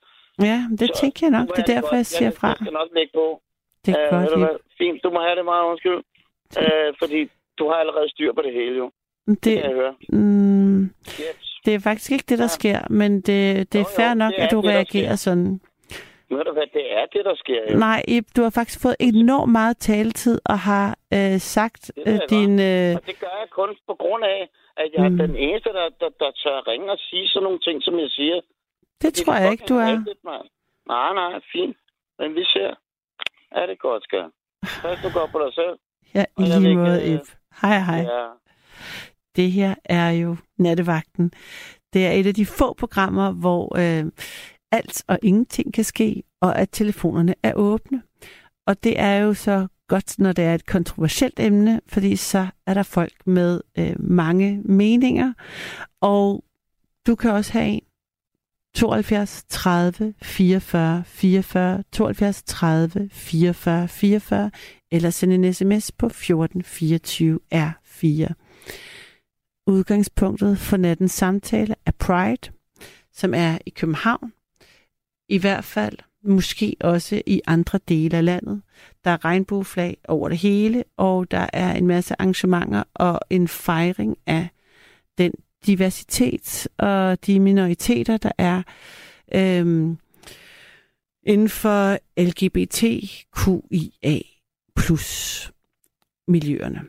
[0.50, 1.48] ja, det Så, tænker jeg nok.
[1.56, 2.02] Det er derfor, godt.
[2.02, 2.48] jeg siger fra.
[2.48, 3.26] Jeg skal nok lægge på.
[3.86, 4.30] Det er Øh, godt.
[4.34, 4.58] du?
[4.78, 4.98] Fint.
[5.04, 6.00] Du må have det meget undskyld.
[6.62, 7.20] Øh, fordi
[7.58, 8.90] du har allerede styr på det hele, jo.
[9.26, 9.94] Det Det, kan jeg høre.
[10.08, 11.60] mm, Yes.
[11.64, 12.48] det er faktisk ikke det, der Ja.
[12.58, 15.60] sker, men det, det er fair nok, det er at du det, reagerer sådan.
[16.30, 16.66] Ved du hvad?
[16.72, 17.78] Det er det, der sker, jo.
[17.78, 22.52] Nej, Ib, du har faktisk fået enormt meget taletid og har øh, sagt øh, din...
[22.70, 25.20] Øh, Og det gør jeg kun på grund af, at jeg Mm.
[25.20, 28.10] er den eneste, der, der, der tør ringe og sige sådan nogle ting, som jeg
[28.10, 28.34] siger.
[28.34, 28.44] det
[29.02, 29.92] Fordi tror jeg ikke, du er.
[29.92, 30.24] rigtigt.
[30.94, 31.76] Nej, nej, fint.
[32.18, 32.70] Men vi ser.
[33.50, 34.24] Er det godt, skal.
[34.82, 35.74] Pas du godt på dig selv.
[36.14, 37.26] Ja, i lige måde, øh, Ib.
[37.62, 37.96] Hej, hej.
[37.96, 38.28] Ja.
[39.36, 41.32] Det her er jo Nattevagten.
[41.92, 44.12] Det er et af de få programmer, hvor øh,
[44.72, 48.02] alt og ingenting kan ske, og at telefonerne er åbne.
[48.66, 52.74] Og det er jo så godt, når det er et kontroversielt emne, fordi så er
[52.74, 55.32] der folk med øh, mange meninger.
[56.00, 56.44] Og
[57.06, 57.80] du kan også have en
[58.74, 64.50] 72 30 44 44 72 30 44 44
[64.90, 68.32] eller send en sms på 1424 R4.
[69.66, 72.52] Udgangspunktet for nattens samtale er Pride,
[73.12, 74.32] som er i København.
[75.28, 78.62] I hvert fald måske også i andre dele af landet.
[79.04, 84.18] Der er regnbueflag over det hele, og der er en masse arrangementer og en fejring
[84.26, 84.48] af
[85.18, 85.32] den
[85.66, 88.62] diversitet og de minoriteter, der er
[89.34, 89.98] øhm,
[91.22, 93.16] inden for LGBTQIA
[94.76, 95.52] plus
[96.28, 96.80] miljøerne.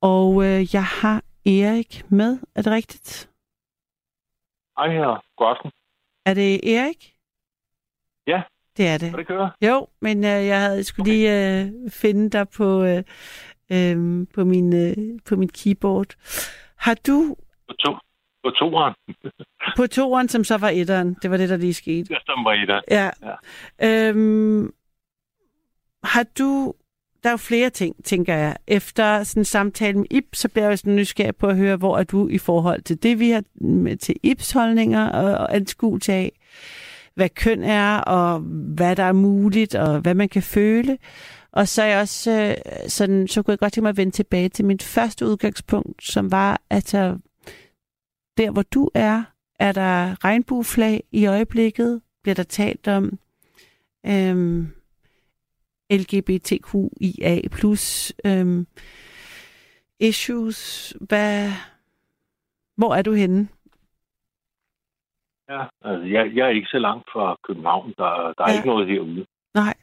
[0.00, 2.38] Og øh, jeg har Erik med.
[2.54, 3.30] Er det rigtigt?
[4.78, 5.24] Hej her.
[5.36, 5.70] God aften.
[6.26, 7.14] Er det Erik?
[8.26, 8.42] Ja.
[8.76, 9.10] Det er det.
[9.10, 9.50] Kan det køre?
[9.62, 13.02] Jo, men øh, jeg havde skulle lige øh, finde dig på, øh,
[13.72, 14.96] øh, på, min, øh,
[15.28, 16.06] på mit keyboard.
[16.76, 17.36] Har du
[17.68, 17.92] På, to,
[18.44, 18.94] på toeren.
[19.76, 22.06] på toeren, som så var etteren, det var det, der lige skete.
[22.12, 22.80] Jeg som var i der.
[22.90, 23.10] Ja.
[23.22, 24.08] Ja.
[24.08, 24.74] Øhm,
[26.04, 26.74] har du...
[27.24, 28.56] Der er jo flere ting, tænker jeg.
[28.66, 31.98] Efter sådan en samtale med Ip, så bliver jeg sådan nysgerrig på at høre, hvor
[31.98, 36.12] er du i forhold til det, vi har med til Ibs holdninger og, og anskuelse
[36.12, 36.32] af,
[37.14, 38.38] hvad køn er, og
[38.74, 40.98] hvad der er muligt, og hvad man kan føle.
[41.52, 44.12] Og så er jeg også øh, sådan, så kunne jeg godt tænke mig at vende
[44.12, 47.18] tilbage til mit første udgangspunkt, som var, at altså,
[48.38, 49.22] der hvor du er,
[49.60, 52.00] er der regnbueflag i øjeblikket?
[52.22, 53.18] Bliver der talt om
[54.06, 54.68] øhm,
[55.90, 58.66] LGBTQIA plus øhm,
[60.00, 60.90] issues?
[61.00, 61.48] Hvad,
[62.76, 63.48] hvor er du henne?
[65.48, 67.94] Ja, altså, jeg, jeg er ikke så langt fra København.
[67.98, 68.56] Der, der er Ja.
[68.56, 69.26] ikke noget herude.
[69.54, 69.74] Nej.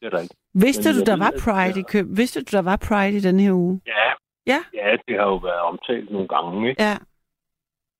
[0.00, 0.34] Det er der ikke.
[0.54, 2.06] Vidste Men du, der ved, var at Pride der- i Køb?
[2.16, 3.80] Vidste du, der var Pride i den her uge?
[3.86, 4.12] Ja.
[4.46, 4.60] Ja.
[4.74, 6.68] Ja, det har jo været omtalt nogle gange.
[6.70, 6.82] Ikke?
[6.82, 6.96] Ja.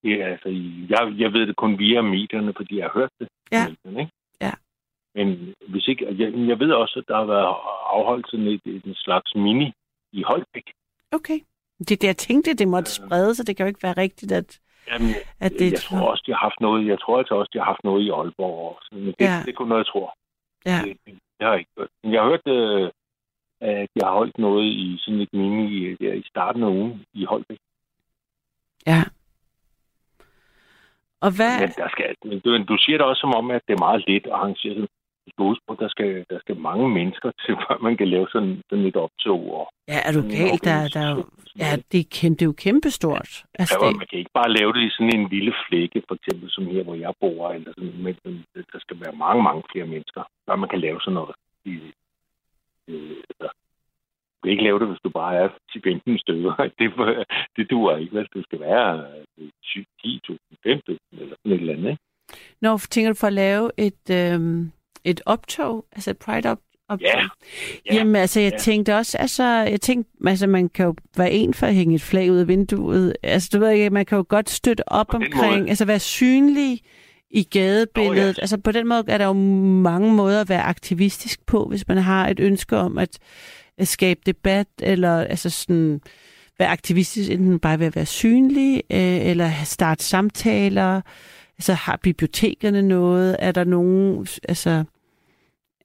[0.03, 0.49] Det er, altså,
[0.91, 3.29] jeg, jeg ved det kun via medierne, fordi jeg har hørt det.
[3.53, 3.69] Ja.
[3.69, 4.13] Medierne, ikke?
[5.17, 7.47] Men hvis ikke, jeg, jeg ved også, at der har været
[7.99, 9.73] afholdt sådan et, en slags mini
[10.13, 10.67] i Holbæk.
[11.13, 11.39] Okay.
[11.79, 14.33] Det er det, jeg tænkte, det måtte sprede, så det kan jo ikke være rigtigt,
[14.33, 14.61] at,
[14.91, 15.11] Jamen,
[15.41, 15.71] at det...
[15.73, 16.87] jeg tror også, de har haft noget.
[16.87, 18.77] Jeg tror altså også, de har haft noget i Aalborg.
[18.77, 18.89] Også.
[18.93, 19.43] Men det, Ja.
[19.45, 20.17] det er kun noget, jeg tror.
[20.67, 20.79] Ja.
[20.85, 21.89] Det, det, har jeg ikke hørt.
[22.03, 22.91] Men jeg har hørt, øh,
[23.61, 27.05] at de har holdt noget i sådan et mini øh, der i starten af ugen
[27.15, 27.59] i Holbæk.
[28.87, 29.03] ja.
[31.21, 31.61] Og hvad...
[31.61, 34.05] Men der skal, men du, du siger det også som om, at det er meget
[34.09, 34.89] let at arrangere sådan.
[35.71, 38.97] At der skal, der skal mange mennesker til, før man kan lave sådan, sådan et
[38.97, 39.43] optog.
[39.61, 40.65] Og Ja, er du galt?
[40.65, 41.23] Der, der, er
[41.59, 43.33] ja, det er, kæmpe, det er jo kæmpestort.
[43.61, 46.15] Altså, Ja, det, man kan ikke bare lave det i sådan en lille flække, for
[46.15, 48.15] eksempel som her, hvor jeg bor, eller sådan, men
[48.73, 51.35] der skal være mange, mange flere mennesker, før man kan lave sådan noget.
[51.65, 51.75] I,
[52.89, 53.49] øh, altså,
[54.35, 56.53] du kan ikke lave det, hvis du bare er 10-15 stykker.
[56.79, 56.87] Det,
[57.57, 58.29] det duer ikke, vel?
[58.35, 59.07] Du skal være
[59.39, 62.03] øh, 10.000, 5.000 eller sådan et eller andet, ikke?
[62.61, 64.73] Når tænker du for at lave et, øhm,
[65.07, 66.59] et optog, altså et pride op?
[67.01, 67.19] Ja.
[67.87, 67.95] Ja.
[67.95, 68.59] Jamen altså, jeg Ja.
[68.59, 72.03] tænkte også, altså, jeg tænkte, altså, man kan jo være en for at hænge et
[72.03, 73.17] flag ud af vinduet.
[73.23, 75.69] Altså, du ved ikke, man kan jo godt støtte op På omkring, måde.
[75.69, 76.81] altså være synlig
[77.31, 78.17] i gadebilledet.
[78.17, 78.33] Nå, ja.
[78.43, 81.97] Altså, på den måde er der jo mange måder at være aktivistisk på, hvis man
[81.99, 83.19] har et ønske om at,
[83.79, 86.01] at skabe debat, eller altså sådan
[86.59, 91.01] være aktivistisk, enten bare ved at være synlig, øh, eller starte samtaler.
[91.59, 93.37] Altså, har bibliotekerne noget?
[93.39, 94.85] Er der nogen, altså,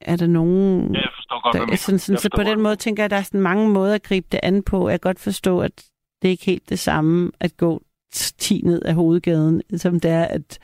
[0.02, 0.94] er der nogen...
[0.96, 3.06] Ja, jeg forstår godt, Der, hvad sådan, sådan, Jeg så på den måde tænker jeg,
[3.06, 4.90] at der er sådan mange måder at gribe det an på.
[4.90, 5.92] Jeg kan godt forstå, at
[6.22, 7.82] det er ikke helt det samme at gå
[8.12, 10.60] 10 ned af hovedgaden, som det er at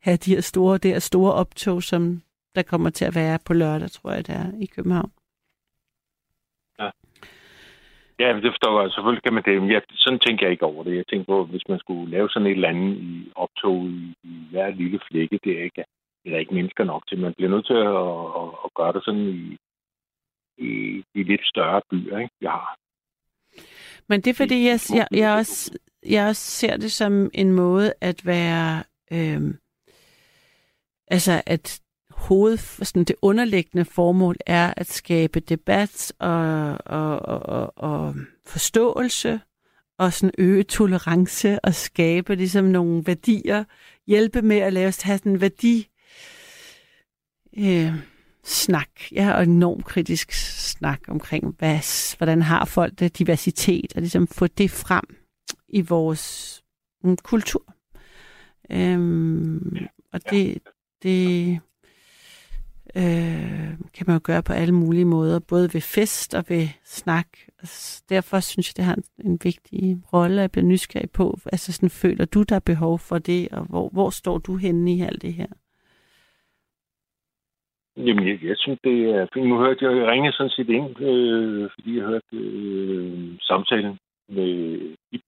[0.00, 2.22] have de her store, det her store optog, som
[2.54, 5.10] der kommer til at være på lørdag, tror jeg, der i København.
[8.20, 8.90] Ja, det forstår jeg.
[8.90, 9.62] Selvfølgelig kan man det.
[9.62, 10.96] Men jeg, sådan tænker jeg ikke over det.
[10.96, 14.34] Jeg tænker på, hvis man skulle lave sådan et eller andet i optog i, i
[14.50, 15.84] hver lille flække, det er ikke,
[16.28, 17.18] det er ikke mennesker nok til.
[17.18, 18.04] Man bliver nødt til at,
[18.40, 19.58] at, at gøre det sådan i,
[20.58, 22.34] i de lidt større byer, ikke?
[22.40, 22.76] Jeg har.
[24.08, 27.92] Men det er fordi, jeg, jeg, jeg, også, jeg også ser det som en måde
[28.00, 28.82] at være...
[29.12, 29.54] Øh,
[31.10, 37.72] altså at hoved, sådan det underliggende formål er at skabe debat og, og, og, og,
[37.76, 38.14] og
[38.46, 39.40] forståelse
[39.98, 43.64] og sådan øge tolerance og skabe ligesom nogle værdier,
[44.06, 45.88] hjælpe med at lave have sådan en værdi
[47.58, 47.94] øh,
[48.44, 51.78] snak, ja, og enormt kritisk snak omkring, hvad,
[52.18, 55.04] hvordan har folk det, diversitet, og ligesom få det frem
[55.68, 56.54] i vores
[57.04, 57.74] mm, kultur.
[58.70, 59.76] Øhm,
[60.12, 60.58] og det,
[61.02, 61.60] det,
[62.96, 67.26] øh, kan man jo gøre på alle mulige måder, både ved fest og ved snak.
[67.58, 71.38] Altså, derfor synes jeg, det har en, en vigtig rolle at blive nysgerrig på.
[71.52, 74.94] Altså sådan, føler du, der er behov for det, og hvor, hvor står du henne
[74.94, 75.46] i alt det her?
[78.06, 79.48] Jamen, jeg, jeg synes, det er fint.
[79.48, 84.50] Nu hørte jeg, jeg ringede sådan set ind, øh, fordi jeg hørte øh, samtalen med
[85.12, 85.20] Ip,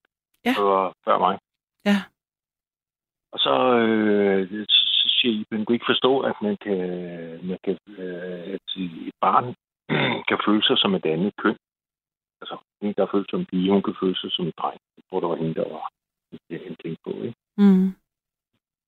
[0.45, 0.53] Ja.
[0.57, 1.39] der var før mig.
[1.85, 1.97] Ja.
[3.33, 6.81] Og så, øh, så siger Iben, du kan ikke forstå, at man kan,
[7.49, 9.55] man kan øh, at et barn
[10.29, 11.57] kan føle sig som et andet køn.
[12.41, 14.81] Altså, en, der føler sig som en pige, hun kan føle sig som en dreng.
[14.97, 15.89] Jeg tror, der var hende, der var
[16.51, 17.39] en ting på, ikke?
[17.57, 17.89] Mm.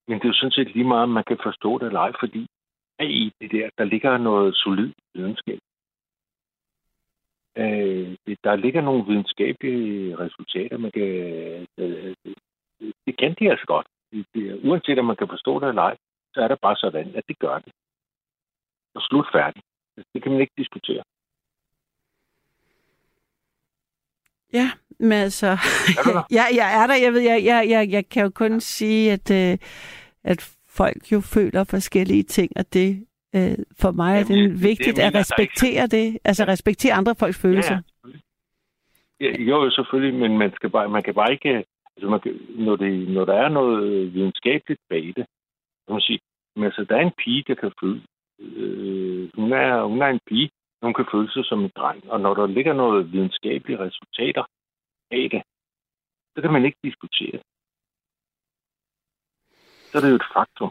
[0.09, 2.13] Men det er jo sådan set lige meget, om man kan forstå det eller ej,
[2.21, 2.47] fordi
[3.03, 5.59] i det der, der ligger noget solid videnskab.
[7.57, 11.67] Øh, der ligger nogle videnskabelige resultater, man kan...
[11.79, 12.15] Øh,
[13.07, 13.87] det kan de altså godt.
[14.13, 15.97] Det, det, uanset om man kan forstå det eller ej,
[16.35, 17.73] så er det bare sådan, at det gør det.
[18.95, 19.65] Og slut færdigt.
[20.15, 21.03] Det kan man ikke diskutere.
[24.53, 26.95] Ja, men altså, Er ja, jeg er der.
[26.95, 29.59] Jeg, ved, jeg, jeg, jeg, jeg kan jo kun sige, at, øh,
[30.25, 33.07] at folk jo føler forskellige ting, og det
[33.37, 36.93] øh, for mig er Jamen, det det- det vigtigt mener at respektere det, altså respektere
[37.01, 37.79] andre folks følelser.
[37.79, 38.23] selvfølgelig.
[39.21, 41.65] Ja, jo, selvfølgelig, men man, skal bare, man kan bare ikke...
[41.97, 42.33] Altså, man kan,
[42.67, 45.25] når, det, når der er noget videnskabeligt bag det,
[45.87, 46.19] kan man sige,
[46.57, 48.03] men altså, der er en pige, der kan føle...
[48.41, 50.51] Øh, hun, er, hun er en pige,
[50.83, 54.45] hun kan føle sig som en dreng, og når der ligger noget videnskabelige resultater
[55.11, 55.43] bag det,
[56.37, 57.43] så kan man ikke diskutere det.
[59.93, 60.71] Så er det jo et faktum.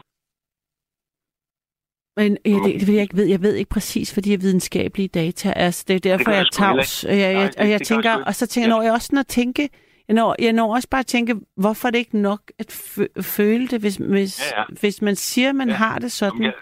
[2.16, 3.24] Men ja, det, det jeg ikke ved.
[3.26, 5.70] Jeg ved ikke præcis, fordi jeg videnskabelige data er.
[5.70, 7.04] Så det er derfor, gør jeg er tavs.
[7.04, 8.74] Jeg, jeg, Nej, og det- jeg det tænker, og så tænker Ja.
[8.74, 9.68] når jeg også at tænke,
[10.08, 13.20] jeg når, jeg når også bare at tænke, hvorfor er det ikke nok at fø-
[13.22, 14.64] føle det, hvis, hvis, Ja, ja.
[14.80, 15.74] hvis man siger, at man Ja.
[15.74, 16.54] har det sådan, Jamen, jeg,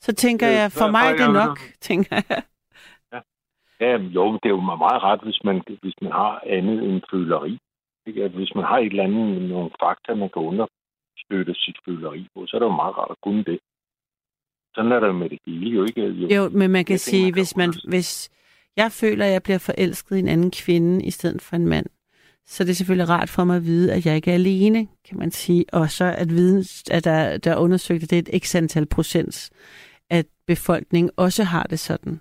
[0.00, 2.42] så tænker jeg, for mig er det nok, tænker jeg.
[3.80, 7.02] Ja, jo, men det er jo meget ret, hvis man, hvis man har andet end
[7.10, 7.58] føleri.
[8.06, 8.24] Ikke?
[8.24, 10.42] At Hvis man har et eller andet, nogle fakta, man kan
[11.30, 13.58] understøtte sit føleri på, så er det jo meget rart at kunne det.
[14.74, 16.06] Sådan er det med det hele jo ikke.
[16.06, 18.30] Jo, Jo, men man kan sige, man kan hvis, man, hvis
[18.76, 21.86] jeg føler, at jeg bliver forelsket i en anden kvinde i stedet for en mand,
[22.46, 25.18] så er det selvfølgelig rart for mig at vide, at jeg ikke er alene, kan
[25.18, 25.64] man sige.
[25.72, 28.86] Og så at vide, at der, der er undersøgt, at det er et x antal
[28.86, 29.50] procent
[30.10, 32.20] at befolkningen også har det sådan.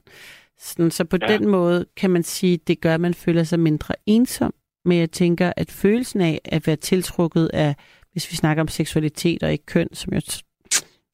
[0.58, 1.28] sådan så på Ja.
[1.38, 4.53] den måde kan man sige, det gør, at man føler sig mindre ensom.
[4.86, 7.76] Men jeg tænker, at følelsen af at være tiltrukket af,
[8.18, 10.22] hvis vi snakker om seksualitet og ikke køn, som jo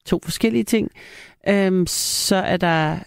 [0.06, 0.90] to forskellige ting,
[1.48, 2.98] øhm, så er der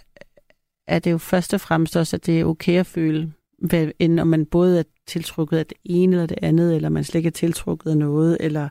[0.88, 4.20] er det jo først og fremmest også, at det er okay at føle, hvad, end
[4.20, 7.28] om man både er tiltrukket af det ene eller det andet, eller man slet ikke
[7.28, 8.70] er tiltrukket af noget, eller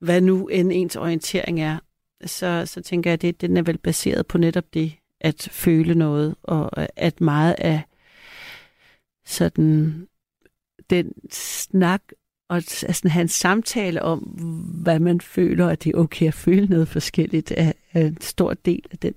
[0.00, 1.78] hvad nu end ens orientering er,
[2.24, 5.94] så, så tænker jeg, at det, den er vel baseret på netop det, at føle
[5.94, 7.82] noget, og at meget af
[9.26, 10.08] sådan
[10.90, 12.02] den snak
[12.52, 14.18] og sådan have en samtale om,
[14.84, 18.54] hvad man føler, at det er okay at føle noget forskelligt, er, er en stor
[18.54, 19.14] del af den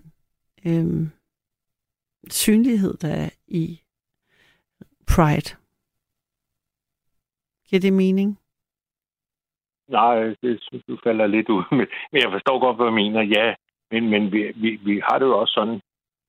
[0.67, 1.09] øhm,
[2.29, 3.81] synlighed, der er i
[5.11, 5.49] Pride.
[7.67, 8.39] Giver det mening?
[9.87, 11.63] Nej, det synes du falder lidt ud.
[12.11, 13.21] Men, jeg forstår godt, hvad du mener.
[13.21, 13.55] Ja,
[13.91, 15.81] men, men vi, vi, vi har det jo også sådan,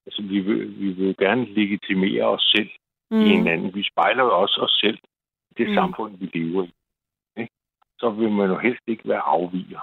[0.07, 2.71] altså vi vil, vi vil gerne legitimere os selv
[3.11, 3.21] mm.
[3.21, 3.75] i hinanden.
[3.75, 4.99] Vi spejler jo også os selv
[5.51, 5.75] i det mm.
[5.75, 6.73] samfund, vi lever i.
[7.99, 9.81] Så vil man jo helst ikke være afviger,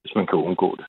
[0.00, 0.86] hvis man kan undgå det.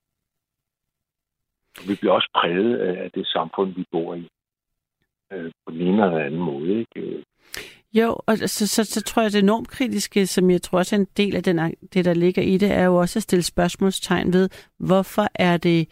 [1.88, 4.28] Vi bliver også præget af det samfund, vi bor i.
[5.32, 6.78] Øh, på den ene eller anden måde.
[6.78, 7.24] Ikke?
[7.92, 10.96] Jo, og så, så, så tror jeg, at det enormt kritiske, som jeg tror også
[10.96, 13.42] er en del af den, det, der ligger i det, er jo også at stille
[13.42, 15.88] spørgsmålstegn ved, hvorfor er det,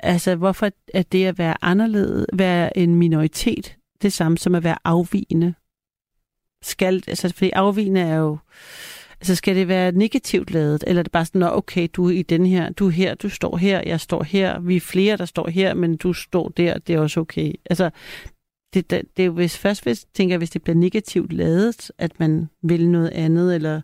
[0.00, 4.78] altså hvorfor er det at være anderledes, være en minoritet, det samme som at være
[4.84, 5.54] afvigende?
[6.62, 8.38] Skal, altså, fordi afvigende er jo,
[9.20, 12.22] altså skal det være negativt lavet, eller er det bare sådan, okay, du er i
[12.22, 15.24] den her, du er her, du står her, jeg står her, vi er flere, der
[15.24, 17.52] står her, men du står der, det er også okay.
[17.70, 17.90] Altså,
[18.74, 21.90] det, det, det er jo hvis, først, hvis, tænker jeg, hvis det bliver negativt lavet,
[21.98, 23.80] at man vil noget andet, eller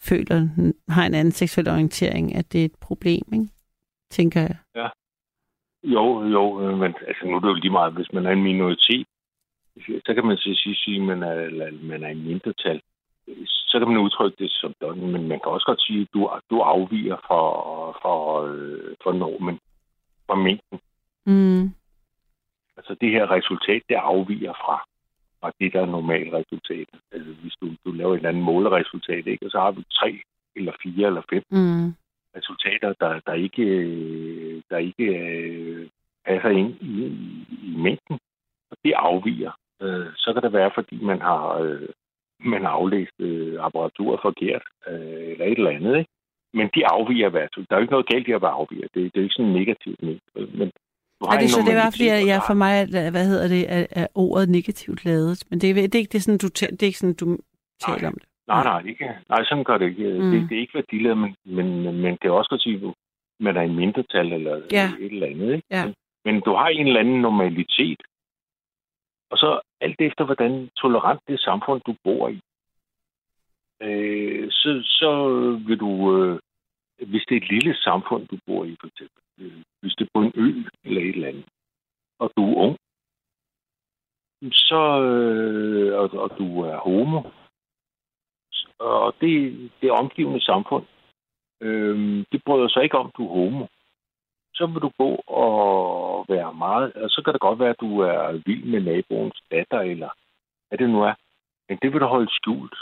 [0.00, 0.48] føler,
[0.88, 3.48] har en anden seksuel orientering, at det er et problem, ikke?
[4.10, 4.56] tænker jeg.
[4.74, 4.88] Ja.
[5.84, 6.04] Jo,
[6.36, 9.06] jo, øh, men altså, nu er det jo lige meget, hvis man er en minoritet,
[10.06, 10.50] så kan man så
[10.84, 12.80] sige at man er, man er en mindretal.
[13.70, 16.30] Så kan man udtrykke det som sådan, men man kan også godt sige, at du,
[16.50, 17.42] du afviger fra,
[18.00, 19.58] fra, øh, fra normen,
[20.26, 20.78] fra mængden.
[21.26, 21.64] Mm.
[22.76, 24.76] Altså det her resultat, det afviger fra,
[25.40, 26.88] fra det, der er normalt resultat.
[27.12, 29.46] Altså hvis du, du laver et eller andet måleresultat, ikke?
[29.46, 30.20] og så har vi tre
[30.56, 31.94] eller fire eller fem mm.
[32.36, 33.66] resultater, der, der ikke,
[34.70, 35.88] der ikke øh,
[36.26, 38.18] passer ind i, i, i mængden,
[38.70, 39.52] og det afviger.
[39.82, 41.88] Øh, så kan det være, fordi man har, øh,
[42.44, 46.10] man aflæst øh, apparaturet forkert, øh, eller et eller andet, ikke?
[46.58, 48.88] Men de afviger hvert Der er jo ikke noget galt i at være afviger.
[48.94, 50.02] Det, det er jo ikke sådan negativt.
[50.02, 50.70] Men
[51.22, 52.72] har er det så det var, fordi jeg, jeg for mig,
[53.14, 55.44] hvad hedder det, er, er ordet negativt lavet.
[55.50, 57.28] Men det er, det er ikke det, sådan, du, det er ikke sådan, du
[57.84, 58.08] taler nej.
[58.12, 58.28] om det.
[58.48, 59.04] Nej, nej, ikke.
[59.28, 60.08] Nej, sådan gør det ikke.
[60.22, 60.30] Mm.
[60.30, 61.66] Det, det, er ikke værdiladet, men, men,
[62.02, 62.94] men det er også godt sige, at
[63.40, 64.86] man er en mindretal eller ja.
[65.00, 65.54] et eller andet.
[65.54, 65.66] Ikke?
[65.70, 65.84] Ja.
[66.24, 68.00] Men du har en eller anden normalitet.
[69.30, 72.40] Og så alt efter, hvordan tolerant det samfund, du bor i,
[73.82, 75.10] øh, så, så
[75.66, 76.38] vil du, øh,
[76.98, 80.10] hvis det er et lille samfund, du bor i, for eksempel, øh, hvis det er
[80.14, 81.44] på en ø eller et eller andet,
[82.18, 82.76] og du er ung,
[84.52, 87.22] så, øh, og, og du er homo,
[88.78, 90.84] og det, det omgivende samfund,
[91.60, 93.66] øh, det bryder sig ikke om, du er homo.
[94.54, 98.00] Så vil du gå og være meget, og så kan det godt være, at du
[98.00, 100.08] er vild med naboens datter, eller
[100.68, 101.14] hvad det nu er.
[101.68, 102.76] Men det vil du holde skjult,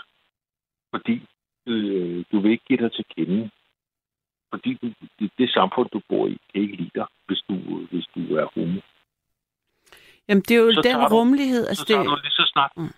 [0.95, 1.23] fordi
[1.67, 3.51] øh, du vil ikke give dig til kende
[4.53, 4.87] fordi du,
[5.19, 7.55] det, det samfund, du bor i, kan ikke lide dig, hvis du,
[7.91, 8.81] hvis du er homo.
[10.29, 11.63] Jamen, det er jo så den rummelighed.
[11.71, 12.11] Altså, så, tager det...
[12.11, 12.95] du lige så snart, mm.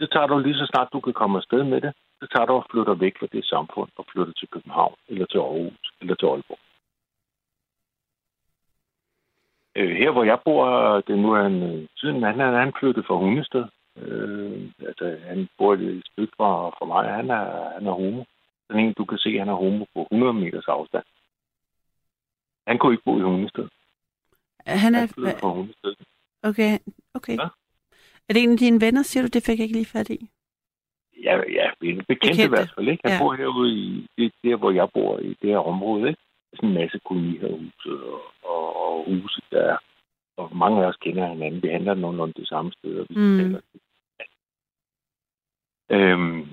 [0.00, 2.52] så tager du lige så snart, du kan komme afsted med det, så tager du
[2.52, 6.26] og flytter væk fra det samfund og flytter til København, eller til Aarhus, eller til
[6.26, 6.58] Aalborg.
[9.78, 10.66] Øh, her, hvor jeg bor,
[11.06, 13.64] det nu er en øh, siden han er han flyttet fra Hundested.
[13.96, 17.14] Øh, altså, han bor et stykke fra, fra mig.
[17.14, 18.24] Han er, han er homo.
[18.66, 21.04] Sådan en, du kan se, han er homo på 100 meters afstand.
[22.66, 23.68] Han kunne ikke bo i Hundested.
[24.66, 25.00] Han er...
[25.00, 25.94] Han fra Hundested.
[26.42, 26.78] Okay,
[27.14, 27.36] okay.
[27.36, 27.48] Ja?
[28.28, 29.28] Er det en af dine venner, siger du?
[29.28, 30.30] Det fik jeg ikke lige fat i.
[31.22, 32.44] Ja, ja, vi er bekendte, bekendte.
[32.44, 32.88] i hvert fald.
[32.88, 33.02] Ikke?
[33.04, 33.18] Han ja.
[33.24, 36.08] bor herude i det, der, hvor jeg bor i det her område.
[36.08, 36.20] Ikke?
[36.54, 39.76] Sådan en masse kolonihavehuse og, og, og huse, der er.
[40.36, 41.62] Og mange af os kender hinanden.
[41.62, 43.56] Vi handler nogenlunde det samme sted, og vi mm.
[45.90, 46.46] Øhm,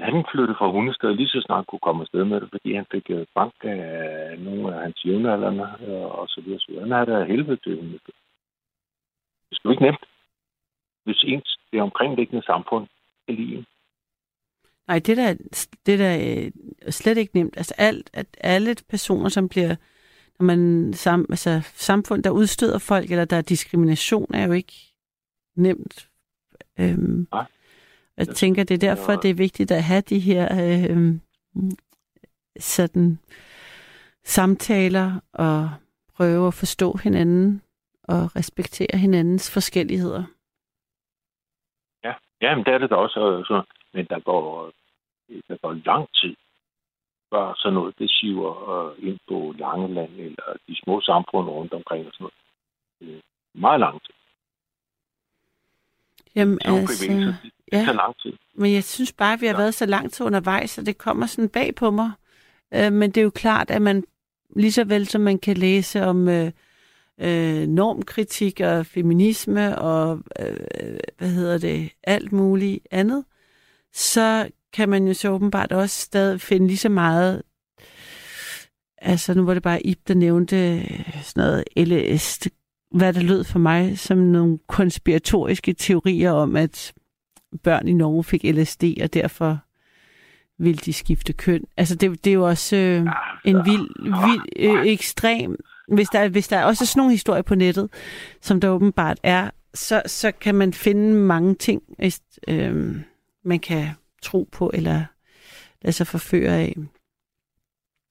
[0.00, 3.10] han flyttede fra Hundested lige så snart kunne komme afsted med det, fordi han fik
[3.10, 6.60] øh, bank af nogle af hans jævnaldrende øh, og så videre.
[6.60, 8.14] Så han havde da helvede til Hundested.
[9.50, 10.04] Det er ikke nemt,
[11.04, 12.86] hvis ens det omkringliggende samfund
[13.28, 13.66] er lige
[14.88, 15.34] Nej, det der,
[15.86, 16.50] det der er
[16.90, 17.56] slet ikke nemt.
[17.56, 19.76] Altså alt, at alle personer, som bliver,
[20.38, 24.72] når man sam, altså samfund, der udstøder folk, eller der er diskrimination, er jo ikke
[25.56, 26.08] nemt.
[26.80, 27.44] Øhm, Nej.
[28.16, 31.14] Jeg tænker, det er derfor, det er vigtigt at have de her øh,
[32.58, 33.18] sådan
[34.24, 35.70] samtaler og
[36.14, 37.62] prøve at forstå hinanden
[38.04, 40.24] og respektere hinandens forskelligheder.
[42.04, 43.44] Ja, ja men det er det da også.
[43.46, 43.62] Så,
[43.94, 44.72] men der går,
[45.48, 46.36] der går lang tid,
[47.30, 52.06] før sådan noget, det siver uh, ind på Langeland eller de små samfund rundt omkring
[52.06, 52.30] og sådan
[53.00, 53.22] noget.
[53.54, 54.14] Meget lang tid.
[56.34, 57.34] Jamen altså,
[57.72, 57.84] ja.
[57.84, 58.32] så lang tid.
[58.54, 59.60] Men jeg synes bare, at vi har ja.
[59.60, 62.10] været så lang tid undervejs, og det kommer sådan bag på mig.
[62.74, 64.04] Øh, men det er jo klart, at man
[64.56, 66.50] lige så vel som man kan læse om øh,
[67.20, 73.24] øh, normkritik og feminisme og øh, hvad hedder det, alt muligt andet,
[73.94, 77.42] så kan man jo så åbenbart også stadig finde lige så meget
[79.02, 80.82] altså nu var det bare Ib, der nævnte
[81.22, 82.38] sådan noget LS,
[82.90, 86.92] hvad der lød for mig som nogle konspiratoriske teorier om, at
[87.62, 89.58] børn i Norge fik LSD, og derfor
[90.58, 91.64] vil de skifte køn.
[91.76, 93.06] Altså, det, det er jo også øh,
[93.44, 95.56] en vild, vild øh, ekstrem...
[95.92, 97.88] Hvis der, hvis der er også sådan nogle historier på nettet,
[98.42, 101.82] som der åbenbart er så, så kan man finde mange ting,
[102.48, 102.96] øh,
[103.48, 103.84] man kan
[104.22, 104.98] tro på eller
[105.82, 106.74] lade sig forføre af.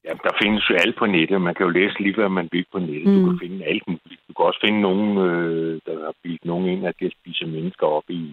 [0.05, 1.41] Ja, der findes jo alt på nettet.
[1.41, 3.07] Man kan jo læse lige, hvad man vil på nettet.
[3.07, 3.15] Mm.
[3.15, 4.21] Du kan finde alt muligt.
[4.27, 7.88] Du kan også finde nogen, øh, der har bildt nogen ind, at de spiser mennesker
[7.88, 8.23] op i,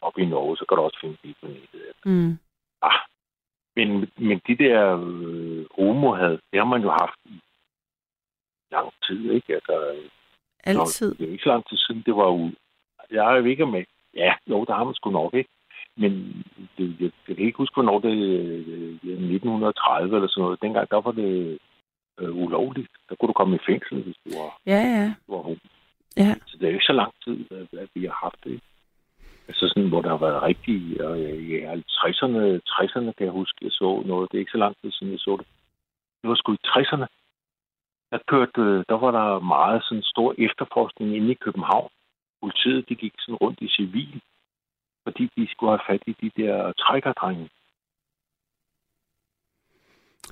[0.00, 0.56] op i Norge.
[0.56, 1.80] Så kan du også finde det på nettet.
[2.04, 2.38] Mm.
[2.82, 3.00] Ah,
[3.76, 4.78] men, men de der
[5.08, 7.34] øh, homo havde, det har man jo haft i
[8.72, 9.54] lang tid, ikke?
[9.54, 9.76] Altså,
[10.64, 11.08] Altid.
[11.08, 12.50] Nå, det er ikke så lang tid siden, det var jo...
[13.10, 13.84] Jeg er ikke med.
[14.14, 15.50] Ja, jo, der har man sgu nok, ikke?
[15.96, 16.42] Men
[16.78, 20.62] det, jeg, jeg kan ikke huske, hvornår det er 1930 eller sådan noget.
[20.62, 21.58] Dengang, der var det
[22.20, 22.88] øh, ulovligt.
[23.08, 25.14] Der kunne du komme i fængsel, hvis du var, Ja, ja.
[25.26, 25.56] du var homo.
[26.16, 26.34] ja.
[26.46, 27.36] Så det er ikke så lang tid,
[27.72, 28.60] at, vi har haft det.
[29.48, 31.04] Altså sådan, hvor der har været rigtig...
[31.04, 34.28] Og i 50'erne, 60'erne kan jeg huske, jeg så noget.
[34.30, 35.46] Det er ikke så lang tid siden, jeg så det.
[36.22, 37.06] Det var sgu i 60'erne.
[38.10, 41.90] Der, kørte, der var der meget sådan stor efterforskning inde i København.
[42.42, 44.20] Politiet, de gik sådan rundt i civil,
[45.04, 47.48] fordi de skulle have fat i de der trækkerdrenge.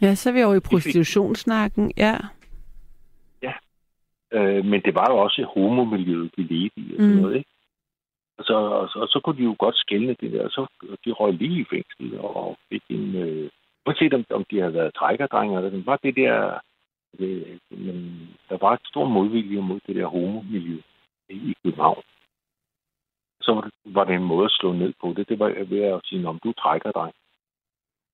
[0.03, 1.93] Ja, så er vi over i prostitutionssnakken.
[1.97, 2.17] Ja.
[4.33, 7.21] Øh, men det var jo også homomiljøet, de levede i og sådan Mm.
[7.21, 7.51] noget, ikke?
[8.39, 10.67] Og så, og, så, og så kunne de jo godt skælne det der, og så
[11.05, 13.17] de røg lige i fængsel og fik en...
[13.17, 13.51] Øh,
[13.87, 16.59] uanset om, om de havde været trækkerdrenge, eller sådan, var det der...
[17.19, 20.79] Det, men der var et stor modvilje mod det der homomiljø
[21.29, 22.03] i, i København.
[23.41, 25.29] Så var det, var det en måde at slå ned på det.
[25.29, 27.11] Det var ved at sige, om du trækker dig.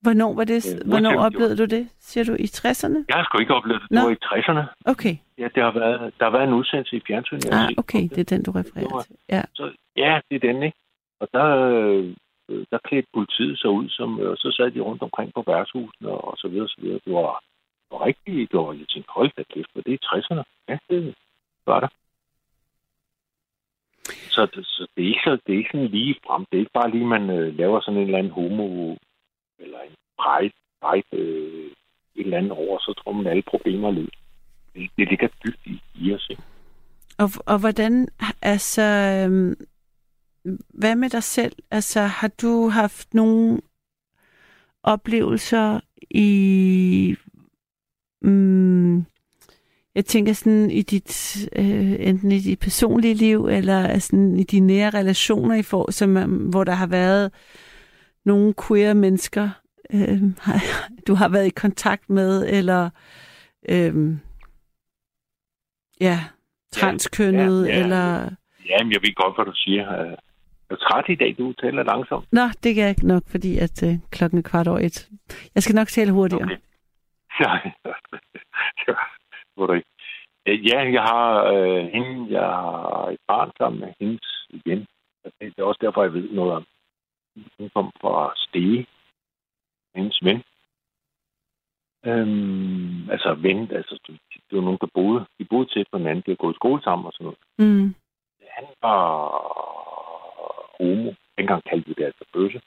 [0.05, 1.85] Hvornår, var det, Øh, hvornår oplevede du det?
[1.99, 2.99] Siger du i 60'erne?
[3.09, 3.91] Jeg har sgu ikke oplevet det.
[3.91, 4.03] Det Nå.
[4.05, 4.65] var i 60'erne.
[4.93, 5.15] Okay.
[5.39, 7.49] Ja, det har været, der har været en udsendelse i fjernsynet.
[7.53, 9.17] Ah, okay, om det er den, du Det refererer var- til.
[9.29, 9.43] Ja.
[9.55, 9.65] Så,
[9.97, 10.79] ja, det er den, ikke?
[11.21, 12.15] Og der, øh,
[12.71, 16.35] der klædte politiet sig ud, som, og så sad de rundt omkring på værtshusene og
[16.39, 17.01] så videre, så videre.
[17.05, 17.33] Det var,
[17.85, 20.43] det var rigtig, det var, jeg tænkte, hold da kæft, for det er i 60'erne.
[20.69, 21.15] Ja, det
[21.67, 21.89] var der.
[24.37, 26.45] Så, så det, er ikke så, det er ikke sådan lige frem.
[26.49, 28.97] Det er ikke bare lige, man øh, laver sådan en eller anden homo,
[29.59, 31.71] eller en pride, pride øh,
[32.17, 34.17] et eller andet over, så tror man, alle problemer løs.
[34.75, 36.43] Det, det ligger dybt i, i os, ikke?
[37.19, 38.09] Og, og hvordan,
[38.43, 39.55] altså, øhm,
[40.69, 41.53] hvad med dig selv?
[41.71, 43.61] Altså, har du haft nogle
[44.83, 45.81] oplevelser
[46.11, 47.17] i,
[48.23, 49.07] mm,
[49.97, 54.61] jeg tænker sådan i dit, øh, enten i dit personlige liv, eller sådan i de
[54.61, 56.11] nære relationer, i for, som,
[56.51, 57.33] hvor der har været
[58.25, 59.49] nogle queer mennesker,
[59.95, 60.23] øh,
[61.07, 62.91] du har været i kontakt med, eller
[63.69, 63.95] øh,
[66.01, 66.19] ja,
[66.73, 67.83] transkønnet, Ja, ja, ja.
[67.85, 68.31] eller...
[68.71, 70.01] Ja, men jeg ved godt, hvad du siger.
[70.03, 70.17] Øh,
[70.71, 72.33] Jeg er træt i dag, du taler langsomt.
[72.33, 75.09] Nå, det kan jeg ikke nok, fordi at øh, klokken er kvart over et.
[75.55, 76.45] Jeg skal nok tale hurtigere.
[76.45, 76.57] Okay.
[77.47, 77.61] Nej,
[78.87, 78.95] det
[79.57, 79.83] var det.
[80.49, 84.47] Øh, Ja, jeg har øh, hende, jeg har et barn sammen med hendes.
[85.25, 86.67] Og Det er også derfor, jeg ved noget om.
[87.59, 88.87] Hun kom fra Stege,
[89.95, 90.43] hendes ven.
[92.07, 95.27] Øhm, altså ven, altså det, var nogen, der boede.
[95.39, 97.39] De boede tæt på hinanden, de har gået i skole sammen og sådan noget.
[97.59, 97.95] Mm.
[98.57, 99.07] han var
[100.79, 101.13] homo.
[101.39, 102.61] Dengang kaldte vi det altså bøsse.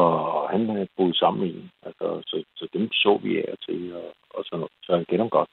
[0.00, 1.70] Og han havde boet sammen med en.
[1.88, 4.72] Altså, så, så dem så vi af og til, og, og sådan noget.
[4.84, 5.50] Så jeg kender dem godt.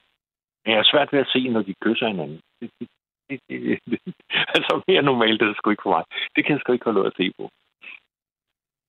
[0.66, 2.40] Men jeg er svært ved at se, når de kysser hinanden.
[2.62, 2.88] Det, det,
[3.30, 4.00] det, det, det,
[4.56, 6.04] altså mere normalt, det er det sgu ikke for mig.
[6.36, 7.44] Det kan jeg sgu ikke holde ud at se på.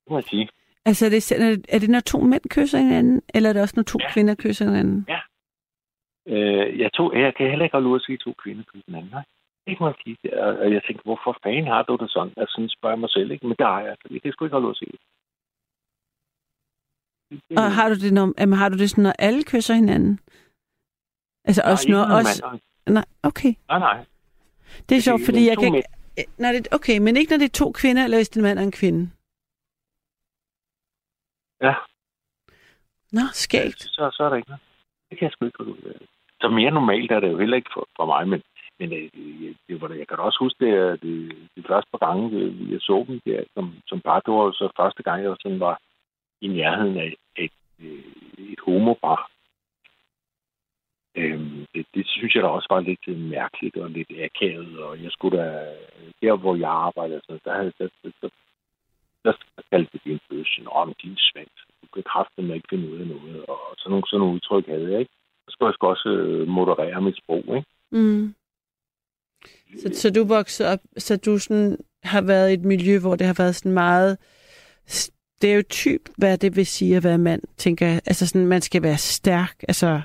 [0.02, 0.48] Det må jeg sige.
[0.84, 3.62] Altså, er det, er det- er det, når to mænd kysser hinanden, eller er det
[3.62, 4.12] også, når to Ja.
[4.12, 5.06] kvinder kysser hinanden?
[6.28, 9.10] Øh, jeg, tog, jeg kan heller ikke holde ud at se to kvinder kysse hinanden.
[9.10, 9.24] Nej.
[9.66, 10.16] Det må jeg sige.
[10.62, 12.32] Og jeg tænkte, hvorfor fanden har du det sådan?
[12.36, 13.46] Altså, sådan spørger jeg mig selv, ikke?
[13.46, 13.96] Men der har jeg.
[14.10, 14.92] Jeg kan sgu ikke holde ud at se det.
[14.92, 15.00] det.
[17.56, 20.20] Og har du det, når, jamen, har du det sådan, når alle kysser hinanden?
[21.44, 22.04] Altså Nej, også ikke når...
[22.16, 23.52] Også, nej, okay.
[23.68, 24.04] Nej, nej.
[24.88, 26.02] Det er sjovt, Fordi fordi jeg kan mænd-.
[26.18, 28.40] Øh, Når det, okay, men ikke når det er to kvinder, eller hvis det er
[28.40, 29.10] en mand og en kvinde.
[31.66, 31.74] Ja.
[33.16, 33.82] Nå, skægt.
[33.82, 34.62] Så, så er der ikke noget.
[35.10, 36.06] Det kan jeg sgu ikke ud af.
[36.40, 38.42] Så mere normalt er det jo heller ikke for, for mig, men,
[38.78, 39.98] men øh, det, det var det.
[39.98, 41.16] Jeg kan da også huske, det, er det,
[41.56, 44.66] de første par gange, det, jeg så dem der, som, som bare, det var så
[44.80, 45.80] første gang, jeg sådan var
[46.44, 48.04] i nærheden af et, øh,
[48.52, 49.20] et homobar.
[51.16, 55.02] Øhm, det, det, synes jeg da også var lidt øh, mærkeligt og lidt akavet, og
[55.02, 55.48] jeg skulle da,
[56.22, 58.28] der hvor jeg arbejdede, så der, havde- der, der, der,
[59.24, 61.58] der, der kaldte det en bøsse, om din svans.
[61.82, 64.90] Du kan kraften ikke finde ud af noget, og sådan nogle, sådan nogle udtryk havde
[64.92, 65.12] jeg, ikke?
[65.44, 67.68] Så skulle jeg sgu også øh, moderere mit sprog, ikke?
[67.90, 68.34] Mm.
[69.80, 73.26] Så, så du voksede op, så du sådan har været i et miljø, hvor det
[73.26, 74.18] har været sådan meget
[75.42, 78.00] stereotyp, hvad det vil sige at være mand, tænker jeg.
[78.06, 80.00] Altså sådan, man skal være stærk, altså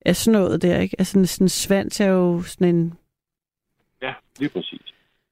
[0.00, 0.96] er sådan noget der, ikke?
[0.98, 2.94] Altså sådan, sådan svans er jo sådan en...
[4.02, 4.80] Ja, lige præcis.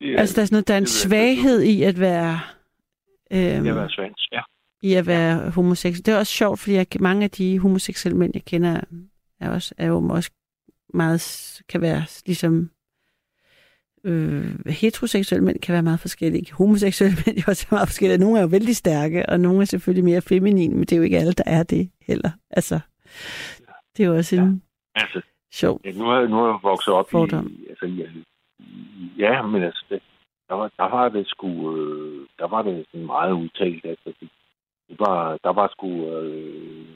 [0.00, 2.40] Det Altså, der er, sådan noget, der er en det svaghed i at være...
[3.30, 4.40] Øhm, Det har været svans, ja.
[4.82, 6.06] i at være homoseksuel.
[6.06, 8.80] Det er også sjovt, fordi jeg, mange af de homoseksuelle mænd, jeg kender,
[9.40, 10.30] er, også, er jo også
[10.94, 11.22] meget,
[11.68, 12.70] kan være ligesom
[14.08, 16.52] øh, heteroseksuelle mænd kan være meget forskellige.
[16.52, 18.18] Homoseksuelle mænd er også meget forskellige.
[18.18, 21.02] Nogle er jo vældig stærke, og nogle er selvfølgelig mere feminine, men det er jo
[21.02, 22.30] ikke alle, der er det heller.
[22.50, 22.80] Altså,
[23.96, 24.62] det er jo også en
[24.94, 25.20] Altså,
[25.52, 27.46] sjov ja, nu, har, nu har jeg vokset op Fordom.
[27.46, 27.66] i...
[27.70, 28.24] Altså, i,
[29.18, 30.02] ja, men altså, det,
[30.48, 31.76] der, var, der var det sgu...
[31.76, 34.12] Øh, der var det sådan meget udtalt, altså.
[34.20, 34.28] Det,
[34.88, 35.88] det var, der var sgu...
[35.88, 36.86] Øh,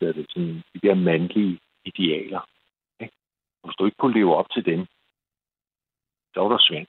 [0.00, 2.48] hedder det, sådan, de der mandlige idealer.
[3.00, 3.14] Ikke?
[3.64, 4.86] Hvis du ikke kunne leve op til dem,
[6.36, 6.86] der var der svand.